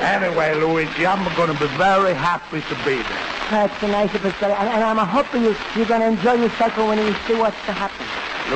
Anyway, 0.00 0.54
Luigi, 0.54 1.04
I'm 1.04 1.24
going 1.34 1.52
to 1.52 1.58
be 1.58 1.66
very 1.76 2.14
happy 2.14 2.60
to 2.60 2.74
be 2.86 3.02
there. 3.02 3.26
That's 3.50 3.82
a 3.82 3.88
nice 3.88 4.12
perspective. 4.12 4.50
And, 4.56 4.68
and 4.68 4.84
I'm 4.84 5.04
hoping 5.04 5.42
you, 5.42 5.56
you're 5.74 5.84
going 5.84 6.00
to 6.00 6.06
enjoy 6.06 6.34
yourself 6.34 6.76
when 6.76 6.98
you 6.98 7.12
see 7.26 7.34
what's 7.34 7.56
to 7.66 7.72
happen. 7.72 8.06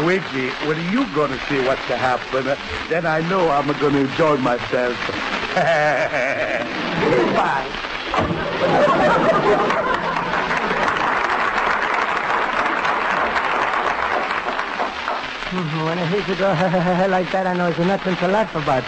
Luigi, 0.00 0.50
when 0.68 0.78
are 0.78 0.92
you 0.92 1.04
going 1.12 1.32
to 1.32 1.40
see 1.46 1.58
what's 1.66 1.84
to 1.88 1.96
happen? 1.96 2.56
Then 2.88 3.04
I 3.04 3.20
know 3.28 3.50
I'm 3.50 3.66
going 3.80 3.94
to 3.94 4.00
enjoy 4.08 4.36
myself. 4.36 4.94
Goodbye. 7.26 7.66
When 15.50 15.98
I 15.98 16.06
hear 16.06 16.20
you 16.28 16.36
go 16.36 16.46
like 17.10 17.32
that, 17.32 17.44
I 17.44 17.54
know 17.54 17.72
there's 17.72 17.84
nothing 17.84 18.14
to 18.22 18.28
laugh 18.28 18.54
about. 18.54 18.84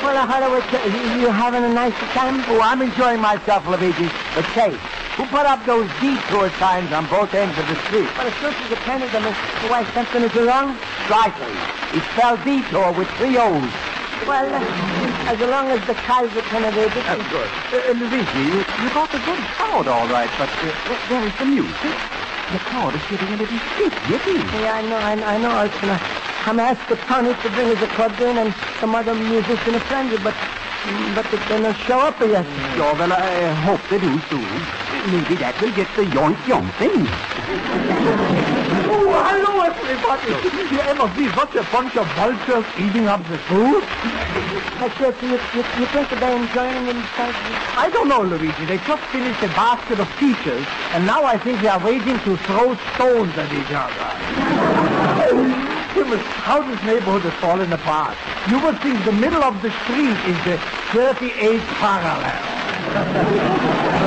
Well, 0.00 0.16
I 0.16 0.26
heard 0.30 0.46
it 0.46 0.50
was, 0.54 0.62
uh, 0.70 1.18
you, 1.18 1.26
having 1.30 1.64
a 1.64 1.74
nice 1.74 1.98
time? 2.14 2.44
Oh, 2.46 2.60
I'm 2.62 2.82
enjoying 2.82 3.20
myself, 3.20 3.66
Luigi. 3.66 4.08
But 4.36 4.46
say, 4.54 4.78
who 5.16 5.26
put 5.26 5.44
up 5.44 5.66
those 5.66 5.90
detour 6.00 6.50
signs 6.62 6.92
on 6.92 7.08
both 7.10 7.34
ends 7.34 7.58
of 7.58 7.66
the 7.66 7.74
street? 7.86 8.06
Well, 8.16 8.28
as 8.28 8.34
soon 8.34 8.54
as 8.54 8.70
you 8.70 8.76
can, 8.76 9.00
then 9.00 9.34
why 9.68 9.82
something 9.92 10.22
is 10.22 10.34
wrong? 10.36 10.78
Slightly. 11.10 11.50
It's 11.98 12.06
spelled 12.14 12.38
detour 12.46 12.92
with 12.94 13.08
three 13.18 13.34
O's. 13.36 13.66
Well, 14.30 14.46
uh, 14.46 14.62
as 15.34 15.40
long 15.42 15.66
as 15.74 15.82
the 15.90 15.94
Kaiser 16.06 16.40
can 16.46 16.62
evade 16.62 16.86
it. 16.94 17.02
That's 17.02 17.26
good. 17.34 17.50
Uh, 17.74 17.98
Luigi, 17.98 18.38
you, 18.46 18.62
you 18.62 18.88
got 18.94 19.10
a 19.10 19.18
good 19.26 19.42
crowd, 19.58 19.88
all 19.88 20.06
right, 20.06 20.30
but 20.38 20.46
uh, 20.46 20.70
where- 20.86 21.02
where 21.10 21.26
is 21.26 21.34
the 21.34 21.46
music? 21.46 21.94
The 22.54 22.62
crowd 22.62 22.94
is 22.94 23.02
getting 23.10 23.26
a 23.26 23.36
little 23.42 23.58
stiff, 23.74 23.94
yippee. 24.06 24.38
Yeah, 24.62 24.74
I 24.78 24.82
know, 24.86 24.98
I, 25.02 25.34
I 25.34 25.38
know, 25.38 25.50
Alton. 25.50 25.90
I'm 26.46 26.60
asked 26.60 26.88
the 26.88 26.94
Tony 27.10 27.34
to 27.34 27.48
bring 27.50 27.66
his 27.74 27.82
accordion 27.82 28.38
and 28.38 28.54
some 28.78 28.94
other 28.94 29.14
musician 29.14 29.74
a 29.74 29.80
friend, 29.90 30.10
but 30.22 30.34
but 31.14 31.26
they 31.30 31.38
didn't 31.50 31.74
show 31.90 31.98
up 31.98 32.18
yet. 32.20 32.46
Sure, 32.78 32.94
well, 32.94 33.12
I 33.12 33.50
hope 33.66 33.80
they 33.90 33.98
do 33.98 34.14
soon. 34.30 34.46
Maybe 35.08 35.32
that 35.40 35.56
will 35.60 35.72
get 35.72 35.88
the 35.96 36.04
yoink 36.12 36.36
yomping. 36.44 37.08
Oh, 38.92 39.08
hello, 39.08 39.64
everybody. 39.64 40.36
You 40.68 40.76
ever 40.84 41.08
see 41.16 41.24
such 41.32 41.56
a 41.56 41.64
bunch 41.72 41.96
of 41.96 42.04
vultures 42.20 42.68
eating 42.76 43.08
up 43.08 43.24
the 43.32 43.40
food? 43.48 43.80
But 44.76 44.92
you, 45.00 45.08
you, 45.24 45.40
you, 45.56 45.64
you 45.80 45.88
think 45.88 46.12
they're 46.20 46.36
enjoying 46.36 46.84
themselves? 46.84 47.32
I 47.80 47.88
don't 47.90 48.08
know, 48.08 48.20
Luigi. 48.20 48.66
They 48.68 48.76
just 48.84 49.00
finished 49.08 49.40
a 49.42 49.48
basket 49.56 50.00
of 50.00 50.08
peaches, 50.20 50.66
and 50.92 51.06
now 51.06 51.24
I 51.24 51.38
think 51.38 51.62
they 51.64 51.68
are 51.68 51.80
waiting 51.80 52.20
to 52.20 52.36
throw 52.44 52.76
stones 52.92 53.32
at 53.40 53.50
each 53.56 53.72
other. 53.72 54.04
Himmel, 55.96 56.20
how 56.44 56.60
this 56.60 56.76
neighborhood 56.84 57.22
has 57.22 57.32
fallen 57.40 57.72
apart. 57.72 58.18
You 58.52 58.60
would 58.60 58.78
think 58.84 59.02
the 59.04 59.16
middle 59.16 59.42
of 59.42 59.62
the 59.64 59.70
street 59.82 60.18
is 60.28 60.36
the 60.44 60.60
38th 60.92 61.64
parallel. 61.80 62.36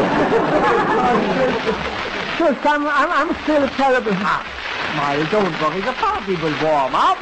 Sure, 2.38 2.55
Sam, 2.63 2.88
I'm, 2.88 3.12
I'm 3.12 3.43
still 3.43 3.67
terrible. 3.77 4.12
Smile, 4.12 5.25
don't 5.29 5.53
worry. 5.62 5.81
The 5.81 5.93
party 5.93 6.36
will 6.36 6.55
warm 6.63 6.95
up. 6.95 7.17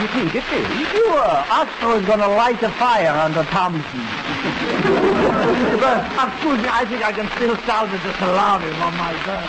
You 0.00 0.06
think 0.08 0.34
it 0.34 0.44
will? 0.50 0.66
Sure. 0.92 1.32
Astro 1.48 1.96
is 1.96 2.06
going 2.06 2.20
to 2.20 2.28
light 2.28 2.62
a 2.62 2.70
fire 2.70 3.16
under 3.16 3.44
Thompson. 3.44 4.04
but, 5.80 6.04
excuse 6.12 6.60
me, 6.60 6.68
I 6.68 6.84
think 6.88 7.04
I 7.04 7.12
can 7.12 7.28
still 7.36 7.56
sound 7.64 7.92
the 7.92 7.98
salami 8.18 8.70
on 8.76 8.96
my 8.96 9.12
gun. 9.24 9.48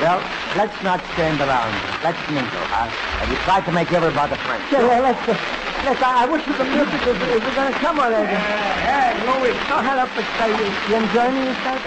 Well, 0.00 0.20
let's 0.56 0.82
not 0.82 1.00
stand 1.14 1.40
around. 1.40 1.74
Let's 2.02 2.18
mingle, 2.28 2.66
huh? 2.74 2.90
And 3.22 3.30
we 3.30 3.36
try 3.46 3.60
to 3.60 3.72
make 3.72 3.92
everybody 3.92 4.34
friends. 4.36 4.64
Yeah, 4.70 5.00
let's, 5.00 5.28
uh, 5.28 5.63
let's, 5.84 6.02
I 6.02 6.24
wish 6.24 6.44
the 6.48 6.64
music 6.64 7.00
was, 7.04 7.18
was 7.20 7.54
going 7.54 7.72
to 7.72 7.78
come 7.78 8.00
already. 8.00 8.32
Hey, 8.32 9.12
Louis. 9.28 9.52
Oh, 9.68 9.84
hello, 9.84 10.08
Pasquale. 10.16 10.56
You, 10.56 10.68
you 10.88 10.96
enjoying 10.96 11.36
yourself? 11.44 11.80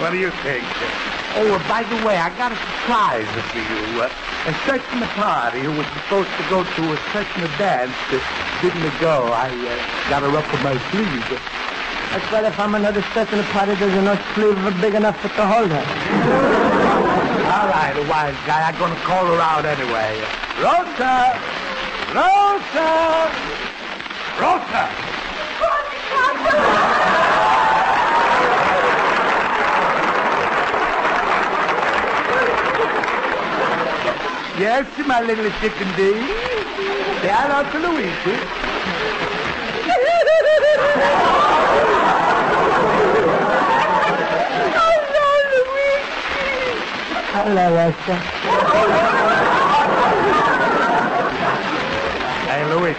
what 0.00 0.12
do 0.12 0.18
you 0.20 0.30
think? 0.44 0.64
Oh, 1.40 1.56
by 1.68 1.84
the 1.88 1.96
way, 2.04 2.16
I 2.20 2.28
got 2.36 2.52
a 2.52 2.58
surprise 2.60 3.28
for 3.48 3.60
you. 3.60 4.00
Uh, 4.00 4.12
a 4.48 4.54
certain 4.68 5.02
party 5.16 5.64
who 5.64 5.72
was 5.72 5.88
supposed 6.04 6.32
to 6.36 6.44
go 6.52 6.64
to 6.64 6.82
a 6.92 6.98
certain 7.12 7.48
dance 7.56 7.96
uh, 8.12 8.20
didn't 8.60 8.92
go. 9.00 9.32
I 9.32 9.48
uh, 9.48 10.12
got 10.12 10.20
her 10.22 10.32
up 10.36 10.48
on 10.48 10.60
my 10.62 10.76
sleeve. 10.92 11.24
That's 12.12 12.28
well, 12.30 12.44
if 12.44 12.58
I'm 12.60 12.74
another 12.76 13.02
certain 13.12 13.42
party, 13.56 13.74
there's 13.74 13.96
enough 13.96 14.20
sleeve 14.36 14.56
big 14.80 14.94
enough 14.94 15.16
for 15.20 15.28
to 15.28 15.44
hold 15.44 15.72
her. 15.72 15.84
All 17.56 17.68
right, 17.68 17.96
a 17.96 18.04
wise 18.08 18.36
guy. 18.46 18.68
I'm 18.68 18.78
going 18.78 18.94
to 18.94 19.00
call 19.00 19.24
her 19.26 19.40
out 19.40 19.64
anyway. 19.64 20.20
Rosa! 20.60 21.55
Rosa! 22.16 23.30
Rosa! 24.40 24.84
Yes, 34.58 34.86
my 35.06 35.20
little 35.20 35.50
chicken 35.60 35.88
dear. 35.94 36.16
Say 37.20 37.28
hello 37.28 37.70
to 37.70 37.78
Luigi. 37.84 38.36
Hello, 47.36 47.76
Esther. 47.76 49.26
Hey, 52.46 52.64
Louis. 52.64 52.96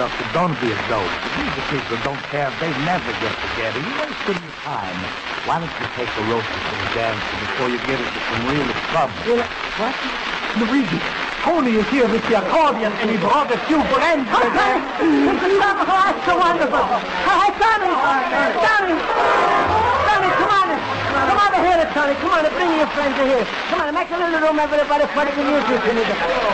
Look, 0.00 0.16
don't 0.32 0.56
be 0.64 0.72
a 0.72 0.80
dope. 0.88 1.12
These 1.36 1.60
people 1.68 2.00
don't 2.00 2.24
care. 2.32 2.48
They 2.56 2.72
never 2.88 3.12
get 3.20 3.36
together. 3.52 3.84
You 3.84 3.92
wasting 4.00 4.40
your 4.40 4.56
time. 4.64 4.96
Why 5.44 5.60
don't 5.60 5.68
you 5.68 5.88
take 5.92 6.08
a 6.08 6.24
roast 6.32 6.48
to 6.48 6.56
the 6.56 6.88
dance 6.96 7.20
before 7.36 7.68
you 7.68 7.76
get 7.84 8.00
into 8.00 8.20
some 8.32 8.48
real 8.48 8.64
trouble? 8.88 9.12
Know, 9.28 9.44
what? 9.76 9.92
Luigi, 10.56 10.96
Tony 11.44 11.76
is 11.76 11.84
here 11.92 12.08
with 12.08 12.24
the 12.32 12.40
accordion, 12.40 12.96
and 12.96 13.12
he 13.12 13.20
brought 13.20 13.52
a 13.52 13.60
few 13.68 13.76
friends 13.92 14.24
with 14.24 14.56
him. 14.56 14.78
Oh, 15.04 15.84
that's 15.84 16.24
so 16.24 16.32
wonderful. 16.32 16.80
Oh, 16.80 17.36
hey, 17.36 17.52
Tony! 17.60 17.92
Tony! 17.92 18.96
Tony, 19.04 20.30
come 20.40 20.48
on. 20.48 20.80
Come 21.28 21.40
on 21.44 21.52
here, 21.60 21.84
Tony. 21.92 22.16
Come 22.24 22.32
on, 22.40 22.48
bring 22.56 22.72
your 22.72 22.88
friends 22.96 23.20
here. 23.20 23.44
Come 23.68 23.84
on, 23.84 23.92
make 23.92 24.08
a 24.08 24.16
little 24.16 24.48
room, 24.48 24.64
everybody, 24.64 25.04
for 25.12 25.28
the 25.28 25.44
music. 25.44 25.76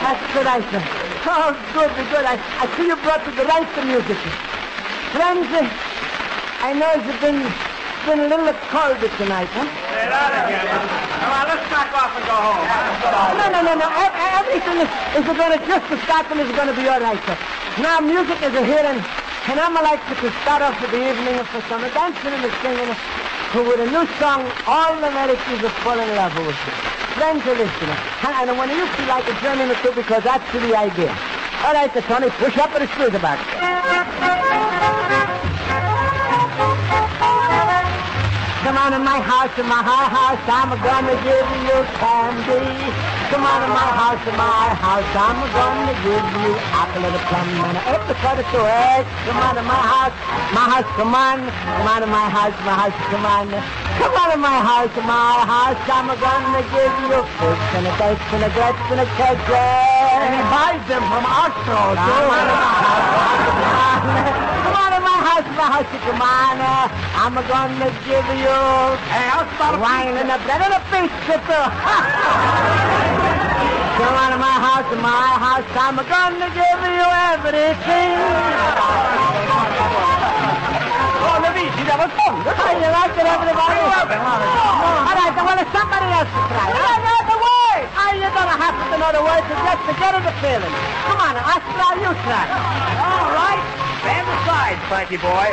That's 0.02 0.34
good, 0.34 0.50
I. 0.50 1.05
Oh, 1.28 1.50
good, 1.74 1.90
good. 2.10 2.24
I, 2.24 2.38
I 2.38 2.64
see 2.78 2.86
you 2.86 2.96
brought 3.02 3.22
the 3.26 3.44
right 3.44 3.66
to 3.66 3.80
music. 3.84 4.18
Friends, 5.10 5.46
uh, 5.50 5.66
I 6.62 6.70
know 6.72 6.86
it's 6.94 7.18
been, 7.18 7.42
been 8.06 8.20
a 8.24 8.28
little 8.30 8.54
colder 8.70 9.10
tonight, 9.18 9.50
huh? 9.50 9.66
Say 9.66 10.06
that 10.06 10.32
again. 10.46 10.66
Come 10.70 11.32
on, 11.34 11.44
let's 11.50 11.66
knock 11.66 11.90
off 11.98 12.14
and 12.14 12.24
go 12.30 12.36
home. 12.38 12.62
No, 13.42 13.46
no, 13.50 13.60
no, 13.66 13.74
no. 13.74 13.88
E- 13.90 14.16
Everything 14.38 14.76
is, 14.86 14.90
is 15.18 15.24
going 15.26 15.52
to 15.54 15.60
just 15.66 15.84
to 15.90 15.96
start 16.06 16.30
and 16.30 16.38
is 16.40 16.52
going 16.54 16.70
to 16.70 16.76
be 16.78 16.86
all 16.86 17.02
right, 17.02 17.18
sir. 17.26 17.36
Now, 17.82 17.98
music 18.00 18.38
is 18.46 18.54
here, 18.62 18.86
and, 18.86 19.02
and 19.50 19.56
I'm 19.58 19.74
like 19.74 20.00
to 20.22 20.30
start 20.46 20.62
off 20.62 20.78
with 20.78 20.94
the 20.94 21.02
evening 21.02 21.42
for 21.50 21.60
some 21.66 21.82
dancing 21.90 22.32
and 22.38 22.52
singing 22.62 22.90
who 23.56 23.64
with 23.64 23.80
a 23.80 23.86
new 23.88 24.04
song 24.20 24.44
all 24.66 24.92
the 25.00 25.08
Americans 25.08 25.64
are 25.64 25.72
falling 25.80 26.06
in 26.06 26.14
love 26.14 26.36
with. 26.44 26.54
Friends 27.16 27.40
are 27.48 27.56
listening. 27.56 27.96
And, 28.20 28.52
when 28.58 28.68
you 28.68 28.84
feel 28.84 29.08
like 29.08 29.24
a 29.24 29.32
German 29.40 29.70
or 29.70 29.74
two, 29.80 29.92
because 29.96 30.22
that's 30.24 30.44
the 30.52 30.76
idea. 30.76 31.08
All 31.64 31.72
right, 31.72 31.90
sir, 31.94 32.02
Tony, 32.02 32.28
push 32.36 32.58
up 32.58 32.76
and 32.76 32.84
with 32.84 33.12
the 33.12 33.18
back. 33.18 33.40
Come 38.60 38.76
on 38.76 38.92
in 38.92 39.02
my 39.02 39.20
house, 39.20 39.58
in 39.58 39.66
my 39.66 39.80
high 39.80 40.10
house, 40.12 40.42
I'm 40.52 40.76
gonna 40.84 41.16
give 41.24 41.48
you 41.64 41.78
candy. 41.96 43.15
Come 43.26 43.42
on 43.42 43.58
in 43.58 43.74
my 43.74 43.90
house, 43.90 44.22
in 44.22 44.38
my 44.38 44.70
house, 44.78 45.10
I'm 45.18 45.42
gonna 45.50 45.98
give 46.06 46.26
you 46.46 46.54
apple 46.70 47.02
and 47.02 47.10
a 47.10 47.22
plum 47.26 47.48
and 47.58 47.74
a 47.74 47.82
apricot 47.98 48.38
or 48.38 48.46
two 48.54 48.62
eggs. 48.62 49.10
Come 49.26 49.42
on 49.42 49.58
in 49.58 49.66
my 49.66 49.82
house, 49.82 50.14
my 50.54 50.62
house, 50.70 50.86
come 50.94 51.10
on. 51.10 51.42
Come 51.42 51.90
on 51.90 52.06
in 52.06 52.10
my 52.14 52.30
house, 52.30 52.54
my 52.62 52.86
house, 52.86 52.94
come 53.10 53.26
on. 53.26 53.50
Come 53.98 54.14
on 54.14 54.30
in 54.30 54.38
my 54.38 54.62
house, 54.62 54.94
in 54.94 55.02
my 55.10 55.42
house, 55.42 55.74
I'm 55.90 56.06
gonna 56.06 56.62
give 56.70 56.94
you 57.02 57.18
fish 57.42 57.66
and 57.74 57.90
a 57.90 57.92
dates 57.98 58.30
and 58.30 58.46
a 58.46 58.50
grapes 58.54 58.86
and 58.94 59.02
a 59.02 59.08
cake. 59.18 59.42
And 59.50 60.30
he 60.30 60.42
buys 60.46 60.86
them 60.86 61.02
from 61.10 61.26
too. 61.66 61.98
Come 61.98 62.30
on 64.86 64.90
in 64.94 65.02
my 65.02 65.18
house, 65.18 65.50
my 65.58 65.66
house, 65.74 65.90
come 65.98 66.22
on. 66.22 66.62
uh, 66.62 66.86
I'm 67.18 67.34
gonna 67.34 67.90
give 68.06 68.26
you 68.38 68.54
Hey, 69.10 69.34
wine 69.82 70.14
and 70.14 70.30
a 70.30 70.38
bread 70.46 70.62
and 70.62 70.78
a 70.78 70.80
pizza 70.94 71.42
too. 71.42 73.02
Come 73.96 74.12
on 74.12 74.28
in 74.32 74.40
my 74.40 74.56
house, 74.60 74.92
in 74.92 75.00
my 75.00 75.08
house, 75.40 75.64
I'm 75.72 75.96
gonna 75.96 76.52
give 76.52 76.80
you 76.84 77.08
everything. 77.32 78.12
Oh, 81.24 81.40
Luigi, 81.40 81.82
never 81.88 82.04
come. 82.12 82.44
How 82.44 82.76
you 82.76 82.92
like 82.92 83.16
it, 83.16 83.24
everybody? 83.24 83.80
All 83.80 85.16
right, 85.16 85.32
then, 85.32 85.44
well, 85.48 85.56
it's 85.56 85.72
somebody 85.72 86.12
else 86.12 86.28
to 86.28 86.40
try. 86.44 86.76
Get 86.76 87.08
out 87.08 87.24
the 87.24 87.38
way! 87.40 87.88
Ah, 87.96 88.12
you 88.12 88.28
don't 88.36 88.52
have 88.60 88.76
to 88.76 88.96
know 89.00 89.10
the 89.16 89.24
words, 89.24 89.48
it's 89.48 89.64
just 89.64 89.80
to 89.88 89.92
get 89.96 90.12
in 90.12 90.22
the 90.28 90.34
feeling. 90.44 90.74
Come 91.08 91.16
on, 91.16 91.40
Astra, 91.40 91.96
you 91.96 92.12
try. 92.20 92.44
All 93.00 93.32
right. 93.32 93.85
Stand 94.46 94.78
Frankie 94.86 95.16
boy. 95.16 95.50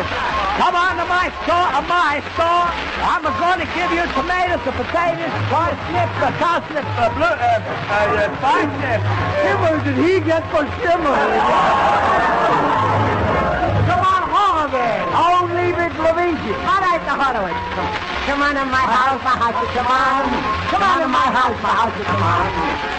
Come 0.61 0.75
on 0.75 0.97
to 0.97 1.05
my 1.09 1.33
store, 1.41 1.65
uh, 1.73 1.81
my 1.89 2.21
store. 2.37 2.69
I'm 3.01 3.25
going 3.25 3.57
to 3.57 3.65
give 3.73 3.89
you 3.89 4.05
tomatoes, 4.13 4.61
the 4.61 4.71
potatoes, 4.71 5.33
parsnips, 5.49 6.13
the 6.21 6.29
cowslips, 6.37 6.93
the 7.01 7.09
blue, 7.17 7.25
uh, 7.25 7.57
uh, 7.89 8.21
uh, 8.21 8.29
parsnips. 8.37 9.01
Shimmer 9.41 9.81
did 9.83 9.97
he 9.97 10.21
get 10.21 10.45
for 10.53 10.61
shimmer? 10.77 11.17
Come 15.63 15.79
on. 15.79 15.95
Oh, 15.95 16.11
Luigi. 16.11 16.51
All 16.67 16.81
right, 16.83 16.99
the 17.07 17.15
Horowitz. 17.15 17.55
Come 18.27 18.41
on 18.43 18.51
in 18.59 18.67
my 18.67 18.83
house, 18.83 19.23
my 19.23 19.31
house, 19.31 19.63
come 19.71 19.87
on. 19.87 20.27
Come 20.67 20.83
on 20.83 20.99
in 20.99 21.11
my 21.11 21.27
house, 21.31 21.55
my 21.63 21.71
house, 21.71 21.95
come 22.03 22.19
on. 22.19 22.51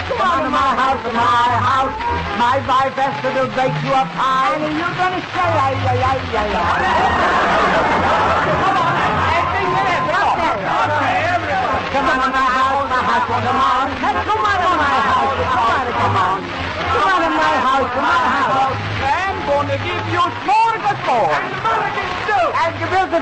Come 0.08 0.20
on 0.24 0.48
in 0.48 0.52
my 0.52 0.72
house, 0.72 1.04
my 1.12 1.60
house. 1.60 1.92
My 2.40 2.56
wife 2.64 2.96
has 2.96 3.12
will 3.20 3.52
bake 3.52 3.76
you 3.84 3.92
a 3.92 4.04
pie. 4.16 4.56
And 4.56 4.80
you're 4.80 4.96
going 4.96 5.12
to 5.12 5.22
say, 5.28 5.44
ay, 5.44 5.76
ay, 5.76 6.08
ay, 6.08 6.24
ay, 6.40 6.56
ay. 6.56 6.72
Come 11.92 12.08
on 12.08 12.24
in 12.24 12.32
my 12.32 12.48
house, 12.48 12.88
my 12.88 13.00
house, 13.04 13.28
come 13.28 13.60
on. 13.60 13.92
Come 14.00 14.40
on 14.40 14.56
in 14.64 14.76
my 14.80 14.96
house, 15.04 15.36
come 15.52 15.68
on, 15.68 15.84
come 15.92 16.16
on. 16.16 16.40
Come 16.80 17.12
on 17.12 17.20
in 17.28 17.34
my 17.36 17.54
house, 17.60 17.92
my 18.00 18.24
house. 18.24 18.43
To 19.64 19.78
give 19.80 20.06
you 20.12 20.20
smorgasbord. 20.44 21.32
And 21.32 21.56
mulligan 21.64 22.08
stew. 22.20 22.46
And 22.52 22.74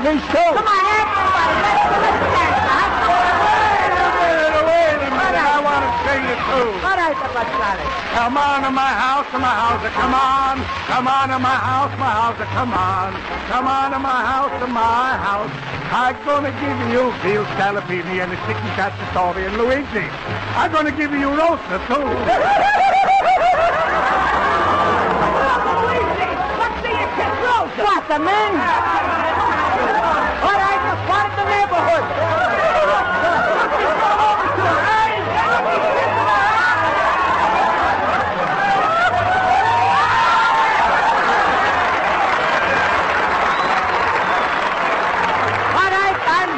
fish 0.03 0.27
too. 0.27 0.51
Come 0.53 0.67
on, 0.67 0.83
everybody, 0.91 1.55
let's 1.63 1.87
let's 2.03 2.19
dance. 2.35 2.59
Wait 3.07 3.95
a 3.95 4.09
minute, 4.19 4.65
wait 4.67 4.99
a 4.99 5.11
minute. 5.13 5.39
I 5.39 5.59
want 5.63 5.83
to 5.87 5.91
sing 6.03 6.23
it 6.27 6.39
too. 6.43 6.67
All 6.83 6.99
right, 6.99 7.15
the 7.15 7.29
Pasquale. 7.31 7.85
Come 8.11 8.35
on 8.35 8.59
to 8.67 8.71
my 8.75 8.91
house, 8.91 9.27
to 9.31 9.39
my 9.39 9.55
house, 9.55 9.87
come 9.95 10.13
on. 10.13 10.55
Come 10.91 11.07
on 11.07 11.25
to 11.31 11.39
my 11.39 11.55
house, 11.55 11.93
my 11.95 12.11
house, 12.11 12.39
come 12.51 12.73
on. 12.75 13.15
Come 13.47 13.67
on 13.67 13.91
to 13.95 13.99
my 13.99 14.19
house, 14.27 14.53
to 14.59 14.67
my 14.67 15.15
house. 15.15 15.53
I'm 15.95 16.17
gonna 16.27 16.51
give 16.59 16.79
you 16.91 17.07
veal 17.23 17.45
scallopini 17.55 18.19
and 18.19 18.33
a 18.33 18.39
chicken 18.43 18.69
cacciatore 18.75 19.39
and 19.39 19.55
Luigi. 19.55 20.05
I'm 20.59 20.71
gonna 20.71 20.91
give 20.91 21.13
you 21.13 21.29
roaster 21.31 21.79
too. 21.87 22.89
the 28.13 28.19
men? 28.19 28.53
All 30.45 30.53
right, 30.53 30.81
the 30.85 30.93
part 31.09 31.33
of 31.33 31.35
the 31.39 31.45
neighborhood. 31.49 32.05
All 45.73 45.89
right, 45.89 46.17
I'm, 46.37 46.51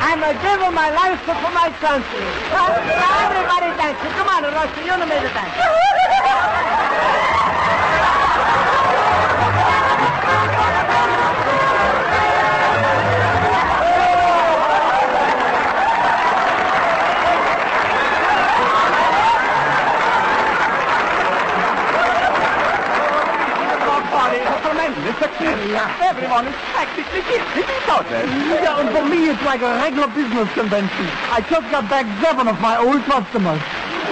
I'm 0.00 0.22
a 0.24 0.32
giver 0.40 0.70
my 0.72 0.88
life 0.88 1.20
for 1.20 1.52
my 1.52 1.68
country. 1.84 2.24
Everybody 3.20 3.76
dancing. 3.76 4.12
Come 4.12 4.28
on, 4.28 4.42
Rusty, 4.44 4.80
you 4.80 4.96
know 4.96 5.04
me 5.04 5.20
to 5.20 5.34
dance. 5.34 5.81
Everyone 25.42 26.46
is 26.46 26.54
practically 26.70 27.22
guilty. 27.26 27.62
Yeah, 28.62 28.78
and 28.78 28.88
for 28.94 29.04
me, 29.10 29.26
it's 29.26 29.42
like 29.42 29.62
a 29.62 29.74
regular 29.82 30.06
business 30.14 30.48
convention. 30.54 31.06
I 31.34 31.44
just 31.50 31.66
got 31.70 31.90
back 31.90 32.06
seven 32.22 32.46
of 32.46 32.60
my 32.60 32.78
old 32.78 33.02
customers. 33.10 33.60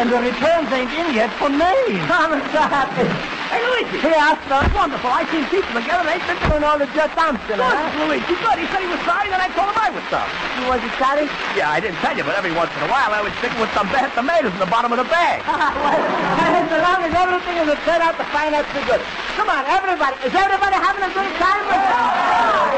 And 0.00 0.10
the 0.10 0.18
returns 0.18 0.72
ain't 0.72 0.90
in 0.90 1.14
yet 1.14 1.30
for 1.38 1.48
May. 1.50 2.00
I'm 2.08 2.40
so 2.50 2.62
happy. 2.66 3.04
Hey, 3.50 3.60
Luigi. 3.62 3.98
Hey, 4.00 4.14
that's 4.14 4.74
Wonderful. 4.74 5.10
I 5.10 5.26
seen 5.28 5.44
people 5.50 5.74
together. 5.74 6.06
They've 6.06 6.22
been 6.24 6.40
doing 6.46 6.64
all 6.64 6.78
the 6.78 6.86
jet 6.94 7.10
dancing, 7.18 7.58
Good, 7.58 7.60
huh? 7.60 8.06
Luigi. 8.06 8.34
Good. 8.38 8.58
He 8.62 8.66
said 8.70 8.80
he 8.80 8.88
was 8.88 9.02
sorry, 9.02 9.28
then 9.28 9.42
I 9.42 9.50
told 9.54 9.70
him 9.70 9.78
I 9.78 9.90
was 9.90 10.06
sorry. 10.10 10.30
You 10.56 10.64
wasn't 10.70 10.94
sorry? 10.98 11.26
Yeah, 11.58 11.70
I 11.70 11.82
didn't 11.82 11.98
tell 12.00 12.14
you, 12.14 12.22
but 12.22 12.38
every 12.38 12.54
once 12.54 12.70
in 12.78 12.86
a 12.86 12.90
while 12.90 13.10
I 13.10 13.20
was 13.20 13.34
stick 13.42 13.52
with 13.58 13.70
some 13.74 13.90
bad 13.90 14.14
tomatoes 14.14 14.54
in 14.54 14.62
the 14.62 14.70
bottom 14.70 14.94
of 14.94 14.98
the 14.98 15.08
bag. 15.10 15.42
well, 15.50 16.49
as 16.70 16.82
long 16.86 17.02
as 17.02 17.10
everything 17.10 17.56
is 17.66 17.74
turned 17.82 18.02
out 18.02 18.14
to 18.14 18.26
find 18.30 18.54
out 18.54 18.66
so 18.70 18.80
good. 18.86 19.02
Come 19.34 19.50
on, 19.50 19.66
everybody. 19.66 20.14
Is 20.22 20.30
everybody 20.30 20.78
having 20.78 21.02
a 21.02 21.10
good 21.10 21.32
time? 21.42 21.62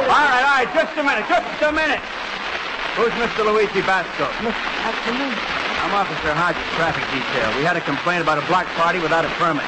All 0.09 0.17
right, 0.17 0.45
all 0.45 0.57
right, 0.65 0.69
just 0.73 0.97
a 0.97 1.05
minute, 1.05 1.29
just 1.29 1.61
a 1.61 1.73
minute. 1.73 2.01
Who's 2.97 3.13
Mr. 3.21 3.45
Luigi 3.45 3.85
Basco? 3.85 4.29
That's 4.41 5.03
me. 5.13 5.29
I'm 5.85 5.93
Officer 5.93 6.33
Hodges, 6.33 6.65
traffic 6.77 7.05
detail. 7.13 7.49
We 7.57 7.65
had 7.65 7.77
a 7.77 7.85
complaint 7.85 8.23
about 8.23 8.41
a 8.41 8.47
block 8.49 8.67
party 8.81 9.01
without 9.01 9.25
a 9.25 9.33
permit. 9.37 9.67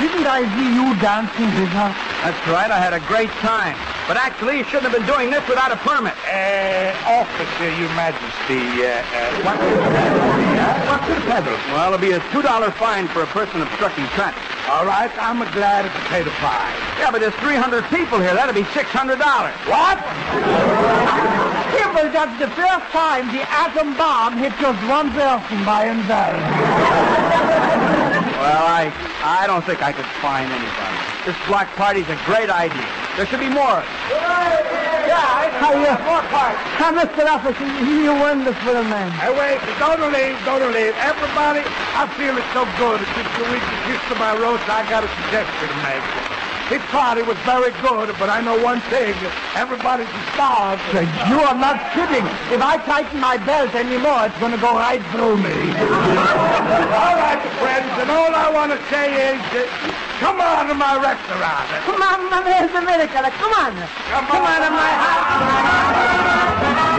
Didn't 0.00 0.24
I 0.24 0.48
see 0.56 0.68
you 0.72 0.96
dancing 1.02 1.50
with 1.60 1.72
her? 1.76 1.90
That's 2.24 2.40
right, 2.48 2.70
I 2.70 2.80
had 2.80 2.94
a 2.96 3.02
great 3.10 3.30
time. 3.44 3.76
But 4.08 4.16
actually, 4.16 4.58
you 4.58 4.64
shouldn't 4.64 4.88
have 4.88 4.96
been 4.96 5.06
doing 5.06 5.28
this 5.30 5.46
without 5.48 5.72
a 5.72 5.76
permit. 5.76 6.14
Uh, 6.24 6.96
officer, 7.04 7.68
your 7.76 7.92
majesty, 7.92 8.88
uh, 8.88 9.04
uh, 9.04 9.44
what? 9.44 10.31
What's 11.02 11.18
the 11.18 11.26
pedal? 11.26 11.52
Well, 11.74 11.92
it'll 11.92 11.98
be 11.98 12.12
a 12.12 12.20
$2 12.30 12.72
fine 12.74 13.08
for 13.08 13.22
a 13.22 13.26
person 13.34 13.60
obstructing 13.60 14.06
traffic. 14.14 14.38
All 14.70 14.86
right, 14.86 15.10
I'm 15.18 15.42
glad 15.50 15.84
it's 15.84 15.94
potato 16.06 16.30
pie. 16.38 16.70
Yeah, 17.02 17.10
but 17.10 17.20
there's 17.20 17.34
300 17.42 17.82
people 17.90 18.22
here. 18.22 18.34
That'll 18.34 18.54
be 18.54 18.62
$600. 18.70 18.86
What? 19.66 19.98
Yeah, 21.74 21.90
but 21.90 22.14
that's 22.14 22.38
the 22.38 22.46
first 22.54 22.86
time 22.94 23.26
the 23.34 23.42
atom 23.50 23.98
bomb 23.98 24.38
hit 24.38 24.54
just 24.62 24.78
one 24.86 25.10
person 25.10 25.64
by 25.66 25.90
himself. 25.90 26.38
Well, 28.38 28.66
I 28.66 28.94
I 29.24 29.46
don't 29.46 29.64
think 29.66 29.82
I 29.82 29.90
could 29.90 30.06
find 30.22 30.50
anybody. 30.50 30.98
This 31.26 31.36
block 31.46 31.66
party's 31.74 32.08
a 32.08 32.18
great 32.26 32.50
idea. 32.50 32.86
There 33.16 33.26
should 33.26 33.40
be 33.40 33.50
more. 33.50 33.82
Yeah, 35.12 35.60
how 35.60 35.76
you? 35.76 35.92
More 36.08 36.24
parts. 36.32 36.56
Hi, 36.80 36.88
Mr. 36.88 37.28
Officer, 37.28 37.68
you're 37.84 38.16
wonderful, 38.16 38.80
man. 38.88 39.12
Hey, 39.20 39.28
wait, 39.28 39.60
don't 39.76 40.00
leave, 40.08 40.40
don't 40.48 40.72
leave. 40.72 40.96
Everybody, 41.04 41.60
I 41.92 42.08
feel 42.16 42.32
it 42.32 42.48
so 42.56 42.64
good. 42.80 42.96
Just 43.12 43.36
a 43.36 43.44
week 43.52 43.60
kiss 43.84 44.00
to 44.08 44.14
my 44.16 44.32
roast. 44.40 44.64
I 44.72 44.88
got 44.88 45.04
a 45.04 45.10
suggestion 45.20 45.68
to 45.68 45.76
make. 45.84 46.41
This 46.72 46.80
it 46.88 47.26
was 47.26 47.36
very 47.44 47.68
good, 47.84 48.16
but 48.16 48.32
I 48.32 48.40
know 48.40 48.56
one 48.64 48.80
thing. 48.88 49.12
Everybody's 49.52 50.08
starved. 50.32 50.80
You 51.28 51.36
are 51.44 51.52
not 51.52 51.76
kidding. 51.92 52.24
If 52.48 52.64
I 52.64 52.80
tighten 52.88 53.20
my 53.20 53.36
belt 53.36 53.74
anymore, 53.74 54.24
it's 54.24 54.38
going 54.40 54.56
to 54.56 54.58
go 54.58 54.72
right 54.72 55.04
through 55.12 55.36
me. 55.36 55.52
all 56.96 57.16
right, 57.20 57.44
friends, 57.60 57.92
and 58.00 58.08
all 58.08 58.32
I 58.32 58.48
want 58.48 58.72
to 58.72 58.80
say 58.88 59.36
is, 59.36 59.42
uh, 59.52 59.68
come 60.16 60.40
on 60.40 60.68
to 60.68 60.74
my 60.74 60.96
restaurant. 60.96 61.68
Come 61.84 62.00
on, 62.00 62.30
my 62.32 62.40
man's 62.40 62.72
America. 62.72 63.20
Come 63.20 63.52
on. 63.52 63.76
Come, 64.08 64.26
come 64.32 64.40
on 64.40 64.60
to 64.64 64.70
my 64.72 64.92
house. 64.96 66.91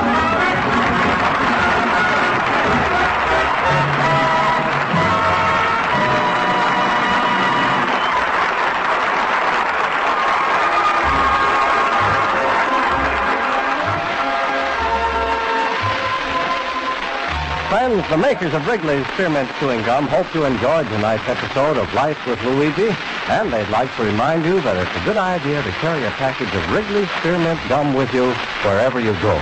The 18.10 18.18
makers 18.18 18.54
of 18.54 18.68
Wrigley's 18.68 19.08
Spearmint 19.16 19.50
Chewing 19.60 19.82
Gum 19.84 20.08
hope 20.08 20.28
you 20.36 20.44
enjoyed 20.44 20.86
tonight's 20.88 21.24
episode 21.28 21.78
of 21.78 21.92
Life 21.94 22.20
with 22.28 22.38
Luigi, 22.44 22.92
and 23.32 23.52
they'd 23.52 23.70
like 23.70 23.96
to 23.96 24.04
remind 24.04 24.44
you 24.44 24.60
that 24.62 24.76
it's 24.76 25.02
a 25.02 25.06
good 25.08 25.16
idea 25.16 25.64
to 25.64 25.72
carry 25.80 26.04
a 26.04 26.12
package 26.20 26.52
of 26.54 26.62
Wrigley's 26.70 27.10
Spearmint 27.24 27.58
Gum 27.70 27.96
with 27.96 28.14
you 28.14 28.28
wherever 28.68 29.00
you 29.00 29.16
go. 29.24 29.34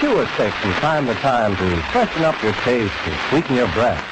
Chew 0.00 0.18
a 0.18 0.26
stick 0.34 0.50
from 0.64 0.72
time 0.80 1.06
to 1.06 1.14
time 1.20 1.54
to 1.60 1.66
freshen 1.92 2.24
up 2.24 2.40
your 2.42 2.56
taste 2.64 2.96
and 3.04 3.14
sweeten 3.28 3.54
your 3.54 3.70
breath. 3.76 4.02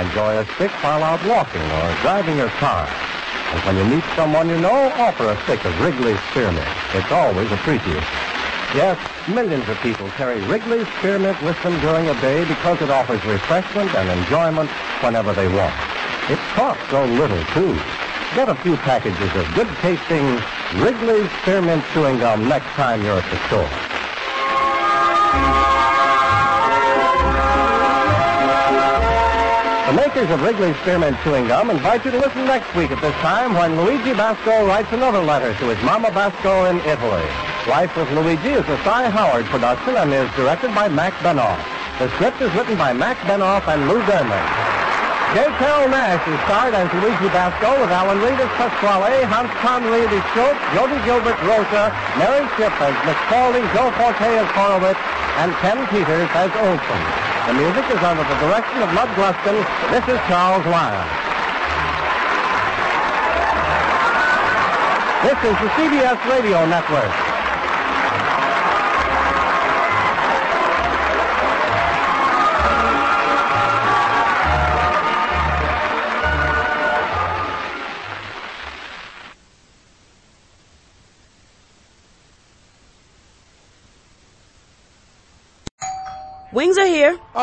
Enjoy 0.00 0.40
a 0.40 0.44
stick 0.56 0.72
while 0.82 1.04
out 1.04 1.20
walking 1.28 1.62
or 1.62 1.86
driving 2.00 2.38
your 2.40 2.50
car. 2.58 2.88
And 2.88 3.60
when 3.68 3.76
you 3.76 3.84
meet 3.96 4.04
someone 4.16 4.48
you 4.48 4.58
know, 4.58 4.88
offer 4.96 5.28
a 5.28 5.36
stick 5.44 5.62
of 5.64 5.78
Wrigley's 5.84 6.18
Spearmint. 6.32 6.66
It's 6.96 7.12
always 7.12 7.52
appreciated. 7.52 8.23
Yes, 8.74 8.98
millions 9.28 9.68
of 9.68 9.78
people 9.78 10.08
carry 10.18 10.40
Wrigley's 10.46 10.88
Spearmint 10.98 11.40
with 11.42 11.54
them 11.62 11.78
during 11.80 12.06
the 12.06 12.14
day 12.14 12.44
because 12.44 12.82
it 12.82 12.90
offers 12.90 13.24
refreshment 13.24 13.94
and 13.94 14.18
enjoyment 14.18 14.68
whenever 15.00 15.32
they 15.32 15.46
want. 15.46 15.72
It 16.28 16.40
costs 16.58 16.82
so 16.90 17.04
little, 17.04 17.44
too. 17.54 17.78
Get 18.34 18.48
a 18.48 18.54
few 18.56 18.76
packages 18.78 19.30
of 19.36 19.46
good 19.54 19.68
tasting 19.78 20.26
Wrigley's 20.82 21.30
Spearmint 21.42 21.84
Chewing 21.92 22.18
Gum 22.18 22.48
next 22.48 22.66
time 22.74 23.04
you're 23.04 23.16
at 23.16 23.30
the 23.30 23.38
store. 23.46 23.70
The 29.86 29.94
makers 30.02 30.30
of 30.30 30.42
Wrigley's 30.42 30.76
Spearmint 30.78 31.16
Chewing 31.22 31.46
Gum 31.46 31.70
invite 31.70 32.04
you 32.04 32.10
to 32.10 32.18
listen 32.18 32.44
next 32.44 32.74
week 32.74 32.90
at 32.90 33.00
this 33.00 33.14
time 33.22 33.54
when 33.54 33.76
Luigi 33.76 34.14
Basco 34.14 34.66
writes 34.66 34.88
another 34.90 35.22
letter 35.22 35.54
to 35.60 35.68
his 35.68 35.80
Mama 35.84 36.10
Basco 36.10 36.64
in 36.64 36.78
Italy. 36.80 37.43
Life 37.64 37.96
with 37.96 38.12
Luigi 38.12 38.52
is 38.52 38.68
a 38.68 38.76
Cy 38.84 39.08
Howard 39.08 39.48
production 39.48 39.96
and 39.96 40.12
is 40.12 40.28
directed 40.36 40.68
by 40.76 40.84
Mac 40.84 41.16
Benoff. 41.24 41.56
The 41.96 42.12
script 42.12 42.36
is 42.44 42.52
written 42.52 42.76
by 42.76 42.92
Mac 42.92 43.16
Benoff 43.24 43.64
and 43.64 43.88
Lou 43.88 44.04
Derman. 44.04 44.44
J. 45.32 45.48
Carrol 45.56 45.88
Naish 45.88 46.20
is 46.28 46.36
starred 46.44 46.76
as 46.76 46.92
Luigi 46.92 47.24
Basco 47.32 47.72
with 47.80 47.88
Alan 47.88 48.20
Reed 48.20 48.36
as 48.36 48.52
Pasquale, 48.60 49.16
Hans 49.32 49.48
Conried 49.64 50.12
as 50.12 50.24
Schultz, 50.36 50.60
Jody 50.76 51.00
Gilbert 51.08 51.40
Rosa, 51.40 51.88
Mary 52.20 52.44
Shipp 52.60 52.76
as 52.84 52.92
Miss 53.08 53.16
Spaulding, 53.32 53.64
Joe 53.72 53.88
Forte 53.96 54.28
as 54.28 54.50
Horowitz, 54.52 55.00
and 55.40 55.48
Ken 55.64 55.80
Peters 55.88 56.28
as 56.36 56.52
Olson. 56.68 57.02
The 57.48 57.56
music 57.56 57.88
is 57.88 58.00
under 58.04 58.28
the 58.28 58.38
direction 58.44 58.84
of 58.84 58.92
Lud 58.92 59.08
Gluskin. 59.16 59.56
This 59.88 60.04
is 60.04 60.20
Charles 60.28 60.68
Lyon. 60.68 61.08
This 65.24 65.40
is 65.48 65.56
the 65.64 65.70
CBS 65.80 66.20
Radio 66.28 66.60
Network. 66.68 67.23